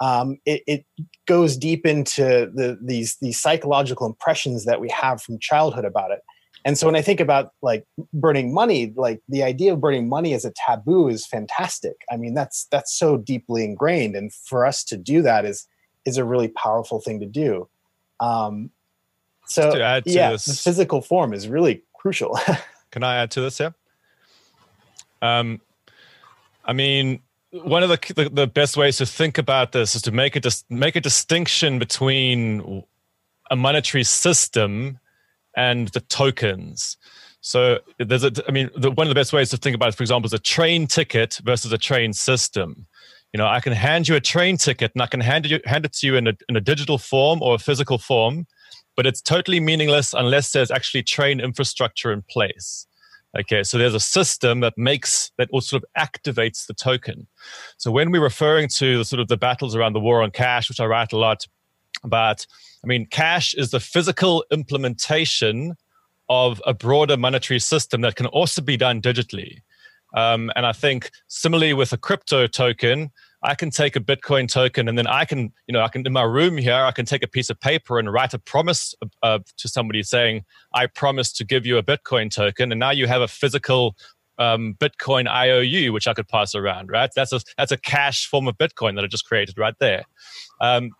um, 0.00 0.38
it, 0.44 0.62
it, 0.66 0.84
goes 1.26 1.56
deep 1.56 1.84
into 1.84 2.22
the, 2.54 2.78
these, 2.80 3.16
these 3.20 3.40
psychological 3.40 4.06
impressions 4.06 4.64
that 4.64 4.80
we 4.80 4.88
have 4.90 5.20
from 5.20 5.40
childhood 5.40 5.84
about 5.84 6.12
it. 6.12 6.20
And 6.64 6.78
so 6.78 6.86
when 6.86 6.94
I 6.94 7.02
think 7.02 7.18
about 7.18 7.50
like 7.62 7.84
burning 8.12 8.54
money, 8.54 8.92
like 8.96 9.20
the 9.28 9.42
idea 9.42 9.72
of 9.72 9.80
burning 9.80 10.08
money 10.08 10.34
as 10.34 10.44
a 10.44 10.52
taboo 10.66 11.08
is 11.08 11.26
fantastic. 11.26 11.96
I 12.10 12.16
mean, 12.16 12.34
that's 12.34 12.66
that's 12.70 12.96
so 12.96 13.16
deeply 13.16 13.64
ingrained. 13.64 14.14
And 14.14 14.32
for 14.32 14.64
us 14.64 14.84
to 14.84 14.96
do 14.96 15.22
that 15.22 15.44
is 15.44 15.66
is 16.06 16.16
a 16.16 16.24
really 16.24 16.48
powerful 16.48 17.00
thing 17.00 17.20
to 17.20 17.26
do. 17.26 17.68
Um, 18.20 18.70
so 19.46 19.72
to 19.72 20.02
yeah, 20.06 20.30
this, 20.32 20.46
the 20.46 20.54
physical 20.54 21.02
form 21.02 21.32
is 21.32 21.48
really 21.48 21.82
crucial. 21.94 22.38
can 22.90 23.02
I 23.02 23.16
add 23.16 23.30
to 23.32 23.40
this? 23.42 23.60
Yeah. 23.60 23.70
Um, 25.20 25.60
I 26.64 26.72
mean, 26.72 27.20
one 27.50 27.82
of 27.82 27.88
the, 27.88 28.14
the, 28.14 28.28
the 28.28 28.46
best 28.46 28.76
ways 28.76 28.96
to 28.98 29.06
think 29.06 29.38
about 29.38 29.72
this 29.72 29.94
is 29.94 30.02
to 30.02 30.12
make 30.12 30.36
a 30.36 30.40
dis- 30.40 30.64
make 30.68 30.96
a 30.96 31.00
distinction 31.00 31.78
between 31.78 32.84
a 33.50 33.56
monetary 33.56 34.04
system 34.04 34.98
and 35.56 35.88
the 35.88 36.00
tokens. 36.00 36.96
So 37.40 37.78
there's 37.98 38.24
a, 38.24 38.32
I 38.48 38.50
mean, 38.50 38.70
the, 38.76 38.90
one 38.90 39.06
of 39.06 39.08
the 39.08 39.14
best 39.14 39.32
ways 39.32 39.50
to 39.50 39.56
think 39.56 39.76
about 39.76 39.90
it, 39.90 39.94
for 39.94 40.02
example, 40.02 40.26
is 40.26 40.32
a 40.32 40.38
train 40.38 40.86
ticket 40.86 41.38
versus 41.44 41.72
a 41.72 41.78
train 41.78 42.12
system. 42.12 42.86
You 43.36 43.42
know, 43.42 43.48
I 43.48 43.60
can 43.60 43.74
hand 43.74 44.08
you 44.08 44.16
a 44.16 44.20
train 44.20 44.56
ticket 44.56 44.92
and 44.94 45.02
I 45.02 45.06
can 45.08 45.20
hand, 45.20 45.44
you, 45.44 45.60
hand 45.66 45.84
it 45.84 45.92
to 45.96 46.06
you 46.06 46.16
in 46.16 46.26
a, 46.26 46.32
in 46.48 46.56
a 46.56 46.60
digital 46.60 46.96
form 46.96 47.42
or 47.42 47.56
a 47.56 47.58
physical 47.58 47.98
form, 47.98 48.46
but 48.96 49.04
it's 49.04 49.20
totally 49.20 49.60
meaningless 49.60 50.14
unless 50.14 50.52
there's 50.52 50.70
actually 50.70 51.02
train 51.02 51.38
infrastructure 51.38 52.10
in 52.10 52.22
place. 52.22 52.86
Okay, 53.38 53.62
so 53.62 53.76
there's 53.76 53.92
a 53.92 54.00
system 54.00 54.60
that 54.60 54.72
makes 54.78 55.32
that 55.36 55.50
or 55.52 55.60
sort 55.60 55.82
of 55.82 56.02
activates 56.02 56.66
the 56.66 56.72
token. 56.72 57.26
So 57.76 57.90
when 57.90 58.10
we're 58.10 58.22
referring 58.22 58.68
to 58.76 58.96
the 58.96 59.04
sort 59.04 59.20
of 59.20 59.28
the 59.28 59.36
battles 59.36 59.76
around 59.76 59.92
the 59.92 60.00
war 60.00 60.22
on 60.22 60.30
cash, 60.30 60.70
which 60.70 60.80
I 60.80 60.86
write 60.86 61.12
a 61.12 61.18
lot 61.18 61.46
about, 62.04 62.46
I 62.82 62.86
mean, 62.86 63.04
cash 63.04 63.52
is 63.52 63.70
the 63.70 63.80
physical 63.80 64.46
implementation 64.50 65.76
of 66.30 66.62
a 66.64 66.72
broader 66.72 67.18
monetary 67.18 67.60
system 67.60 68.00
that 68.00 68.16
can 68.16 68.24
also 68.24 68.62
be 68.62 68.78
done 68.78 69.02
digitally. 69.02 69.58
Um, 70.14 70.50
and 70.56 70.64
I 70.64 70.72
think 70.72 71.10
similarly 71.28 71.74
with 71.74 71.92
a 71.92 71.98
crypto 71.98 72.46
token, 72.46 73.10
I 73.42 73.54
can 73.54 73.70
take 73.70 73.96
a 73.96 74.00
Bitcoin 74.00 74.50
token 74.50 74.88
and 74.88 74.96
then 74.96 75.06
I 75.06 75.24
can, 75.24 75.52
you 75.66 75.72
know, 75.72 75.80
I 75.80 75.88
can 75.88 76.06
in 76.06 76.12
my 76.12 76.22
room 76.22 76.56
here, 76.56 76.74
I 76.74 76.90
can 76.90 77.04
take 77.04 77.22
a 77.22 77.28
piece 77.28 77.50
of 77.50 77.60
paper 77.60 77.98
and 77.98 78.12
write 78.12 78.34
a 78.34 78.38
promise 78.38 78.94
uh, 79.22 79.38
to 79.58 79.68
somebody 79.68 80.02
saying, 80.02 80.44
I 80.74 80.86
promise 80.86 81.32
to 81.34 81.44
give 81.44 81.66
you 81.66 81.78
a 81.78 81.82
Bitcoin 81.82 82.30
token. 82.30 82.72
And 82.72 82.78
now 82.78 82.90
you 82.90 83.06
have 83.06 83.22
a 83.22 83.28
physical 83.28 83.94
um, 84.38 84.74
Bitcoin 84.78 85.28
IOU, 85.28 85.92
which 85.92 86.06
I 86.06 86.14
could 86.14 86.28
pass 86.28 86.54
around, 86.54 86.90
right? 86.90 87.10
That's 87.14 87.32
a, 87.32 87.40
that's 87.56 87.72
a 87.72 87.76
cash 87.76 88.26
form 88.26 88.48
of 88.48 88.56
Bitcoin 88.58 88.94
that 88.96 89.04
I 89.04 89.06
just 89.06 89.26
created 89.26 89.58
right 89.58 89.74
there. 89.78 90.04
Um, 90.60 90.90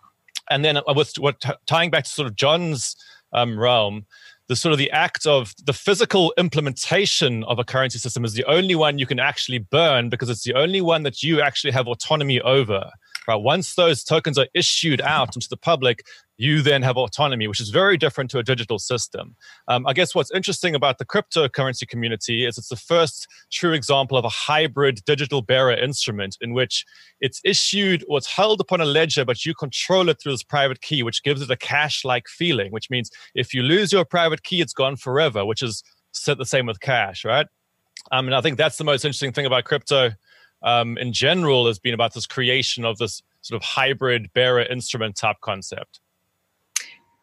and 0.49 0.63
then 0.63 0.79
with 0.87 1.13
what 1.17 1.43
tying 1.65 1.91
back 1.91 2.05
to 2.05 2.09
sort 2.09 2.27
of 2.27 2.35
John's 2.35 2.95
um, 3.33 3.59
realm, 3.59 4.05
the 4.47 4.55
sort 4.55 4.71
of 4.71 4.77
the 4.77 4.91
act 4.91 5.25
of 5.25 5.53
the 5.65 5.73
physical 5.73 6.33
implementation 6.37 7.43
of 7.45 7.59
a 7.59 7.63
currency 7.63 7.99
system 7.99 8.23
is 8.23 8.33
the 8.33 8.45
only 8.45 8.75
one 8.75 8.97
you 8.97 9.05
can 9.05 9.19
actually 9.19 9.59
burn 9.59 10.09
because 10.09 10.29
it's 10.29 10.43
the 10.43 10.53
only 10.53 10.81
one 10.81 11.03
that 11.03 11.21
you 11.21 11.41
actually 11.41 11.71
have 11.71 11.87
autonomy 11.87 12.39
over 12.41 12.91
right? 13.27 13.35
Once 13.35 13.75
those 13.75 14.03
tokens 14.03 14.37
are 14.37 14.47
issued 14.53 15.01
out 15.01 15.35
into 15.35 15.49
the 15.49 15.57
public 15.57 16.05
you 16.37 16.61
then 16.61 16.83
have 16.83 16.97
autonomy, 16.97 17.47
which 17.47 17.59
is 17.59 17.69
very 17.69 17.97
different 17.97 18.29
to 18.31 18.37
a 18.37 18.43
digital 18.43 18.79
system. 18.79 19.35
Um, 19.67 19.85
I 19.87 19.93
guess 19.93 20.13
what's 20.13 20.31
interesting 20.31 20.75
about 20.75 20.99
the 20.99 21.05
cryptocurrency 21.05 21.87
community 21.87 22.45
is 22.45 22.57
it's 22.57 22.69
the 22.69 22.75
first 22.75 23.27
true 23.51 23.73
example 23.73 24.17
of 24.17 24.25
a 24.25 24.29
hybrid 24.29 25.03
digital 25.05 25.41
bearer 25.41 25.73
instrument 25.73 26.37
in 26.39 26.53
which 26.53 26.85
it's 27.19 27.41
issued 27.43 28.05
or 28.07 28.19
it's 28.19 28.27
held 28.27 28.61
upon 28.61 28.81
a 28.81 28.85
ledger, 28.85 29.25
but 29.25 29.45
you 29.45 29.55
control 29.55 30.09
it 30.09 30.21
through 30.21 30.33
this 30.33 30.43
private 30.43 30.81
key, 30.81 31.01
which 31.03 31.23
gives 31.23 31.41
it 31.41 31.49
a 31.49 31.57
cash 31.57 32.05
like 32.05 32.27
feeling, 32.27 32.71
which 32.71 32.89
means 32.89 33.09
if 33.33 33.53
you 33.53 33.63
lose 33.63 33.91
your 33.91 34.05
private 34.05 34.43
key, 34.43 34.61
it's 34.61 34.73
gone 34.73 34.95
forever, 34.95 35.45
which 35.45 35.63
is 35.63 35.83
the 36.25 36.45
same 36.45 36.65
with 36.65 36.79
cash, 36.79 37.25
right? 37.25 37.47
Um, 38.11 38.27
and 38.27 38.35
I 38.35 38.41
think 38.41 38.57
that's 38.57 38.77
the 38.77 38.83
most 38.83 39.03
interesting 39.03 39.33
thing 39.33 39.45
about 39.45 39.65
crypto 39.65 40.11
um, 40.63 40.97
in 40.97 41.13
general 41.13 41.67
has 41.67 41.79
been 41.79 41.93
about 41.93 42.13
this 42.13 42.25
creation 42.25 42.85
of 42.85 42.97
this 42.97 43.21
sort 43.41 43.61
of 43.61 43.65
hybrid 43.65 44.31
bearer 44.33 44.63
instrument 44.63 45.15
type 45.15 45.37
concept. 45.41 45.99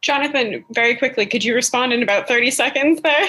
Jonathan, 0.05 0.62
very 0.71 0.95
quickly, 0.95 1.25
could 1.25 1.43
you 1.43 1.55
respond 1.55 1.90
in 1.90 2.03
about 2.03 2.29
30 2.29 2.51
seconds 2.51 3.01
there? 3.01 3.27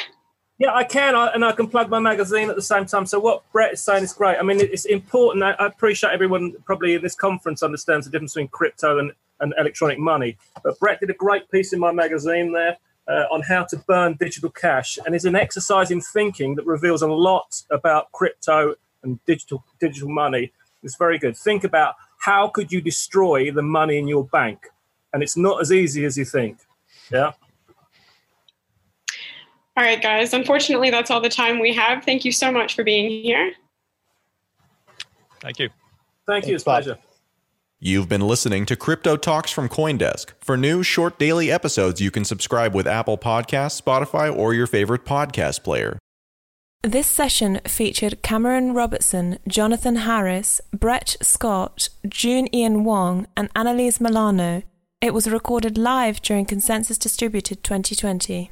Yeah, 0.58 0.74
I 0.74 0.84
can, 0.84 1.16
I, 1.16 1.28
and 1.28 1.46
I 1.46 1.54
can 1.54 1.68
plug 1.68 1.90
my 1.90 2.00
magazine 2.00 2.50
at 2.50 2.58
the 2.58 2.62
same 2.62 2.86
time. 2.86 3.06
So 3.06 3.18
what 3.18 3.50
Brett 3.54 3.74
is 3.74 3.82
saying 3.82 4.04
is 4.04 4.12
great. 4.12 4.38
I 4.38 4.44
mean, 4.44 4.60
it's 4.60 4.84
important. 4.84 5.42
I, 5.42 5.52
I 5.52 5.68
appreciate 5.68 6.12
everyone 6.12 6.54
probably 6.66 6.94
in 6.94 7.02
this 7.02 7.16
conference 7.16 7.64
understands 7.64 8.06
the 8.06 8.12
difference 8.12 8.34
between 8.34 8.50
crypto 8.50 9.00
and, 9.00 9.14
and 9.40 9.54
electronic 9.58 10.00
money. 10.00 10.38
But 10.66 10.78
Brett 10.80 11.00
did 11.00 11.10
a 11.10 11.14
great 11.14 11.50
piece 11.50 11.72
in 11.72 11.80
my 11.80 11.94
magazine 11.94 12.52
there 12.52 12.76
uh, 13.08 13.24
on 13.32 13.42
how 13.42 13.64
to 13.66 13.78
burn 13.78 14.18
digital 14.20 14.50
cash, 14.50 15.00
and 15.06 15.16
it's 15.16 15.26
an 15.26 15.36
exercise 15.36 15.92
in 15.92 16.02
thinking 16.02 16.56
that 16.56 16.66
reveals 16.66 17.02
a 17.02 17.08
lot 17.08 17.62
about 17.72 18.12
crypto 18.12 18.76
and 19.02 19.24
digital 19.26 19.64
digital 19.80 20.10
money. 20.10 20.52
It's 20.84 20.98
very 20.98 21.20
good. 21.20 21.38
Think 21.38 21.64
about 21.64 21.96
how 22.20 22.50
could 22.50 22.72
you 22.72 22.82
destroy 22.82 23.52
the 23.52 23.62
money 23.62 23.98
in 23.98 24.08
your 24.08 24.26
bank, 24.26 24.68
and 25.16 25.24
it's 25.24 25.38
not 25.38 25.62
as 25.62 25.72
easy 25.72 26.04
as 26.04 26.18
you 26.18 26.26
think. 26.26 26.58
Yeah. 27.10 27.32
All 29.78 29.84
right, 29.84 30.02
guys. 30.02 30.34
Unfortunately, 30.34 30.90
that's 30.90 31.10
all 31.10 31.22
the 31.22 31.30
time 31.30 31.60
we 31.60 31.74
have. 31.74 32.04
Thank 32.04 32.26
you 32.26 32.34
so 32.34 32.52
much 32.52 32.76
for 32.76 32.84
being 32.84 33.24
here. 33.24 33.54
Thank 35.40 35.60
you. 35.60 35.70
Thank 36.28 36.48
you. 36.48 36.56
It's 36.56 36.64
a 36.64 36.66
pleasure. 36.66 36.98
You've 37.80 38.10
been 38.10 38.28
listening 38.28 38.66
to 38.66 38.76
Crypto 38.76 39.16
Talks 39.16 39.52
from 39.52 39.70
Coindesk. 39.70 40.32
For 40.42 40.58
new 40.58 40.84
short 40.84 41.18
daily 41.18 41.50
episodes, 41.50 42.02
you 42.02 42.12
can 42.12 42.26
subscribe 42.26 42.76
with 42.76 42.86
Apple 42.86 43.18
Podcasts, 43.18 43.82
Spotify, 43.82 44.36
or 44.36 44.54
your 44.54 44.68
favorite 44.68 45.06
podcast 45.06 45.64
player. 45.64 45.98
This 46.84 47.08
session 47.08 47.62
featured 47.66 48.22
Cameron 48.22 48.74
Robertson, 48.74 49.40
Jonathan 49.48 49.96
Harris, 49.98 50.60
Brett 50.74 51.16
Scott, 51.22 51.88
Joon 52.06 52.54
Ian 52.54 52.84
Wong, 52.84 53.28
and 53.38 53.54
Annaliese 53.54 54.02
Milano. 54.02 54.62
It 55.02 55.14
was 55.14 55.30
recorded 55.30 55.78
live 55.78 56.22
during 56.22 56.46
Consensus 56.46 56.98
Distributed 56.98 57.64
2020. 57.64 58.50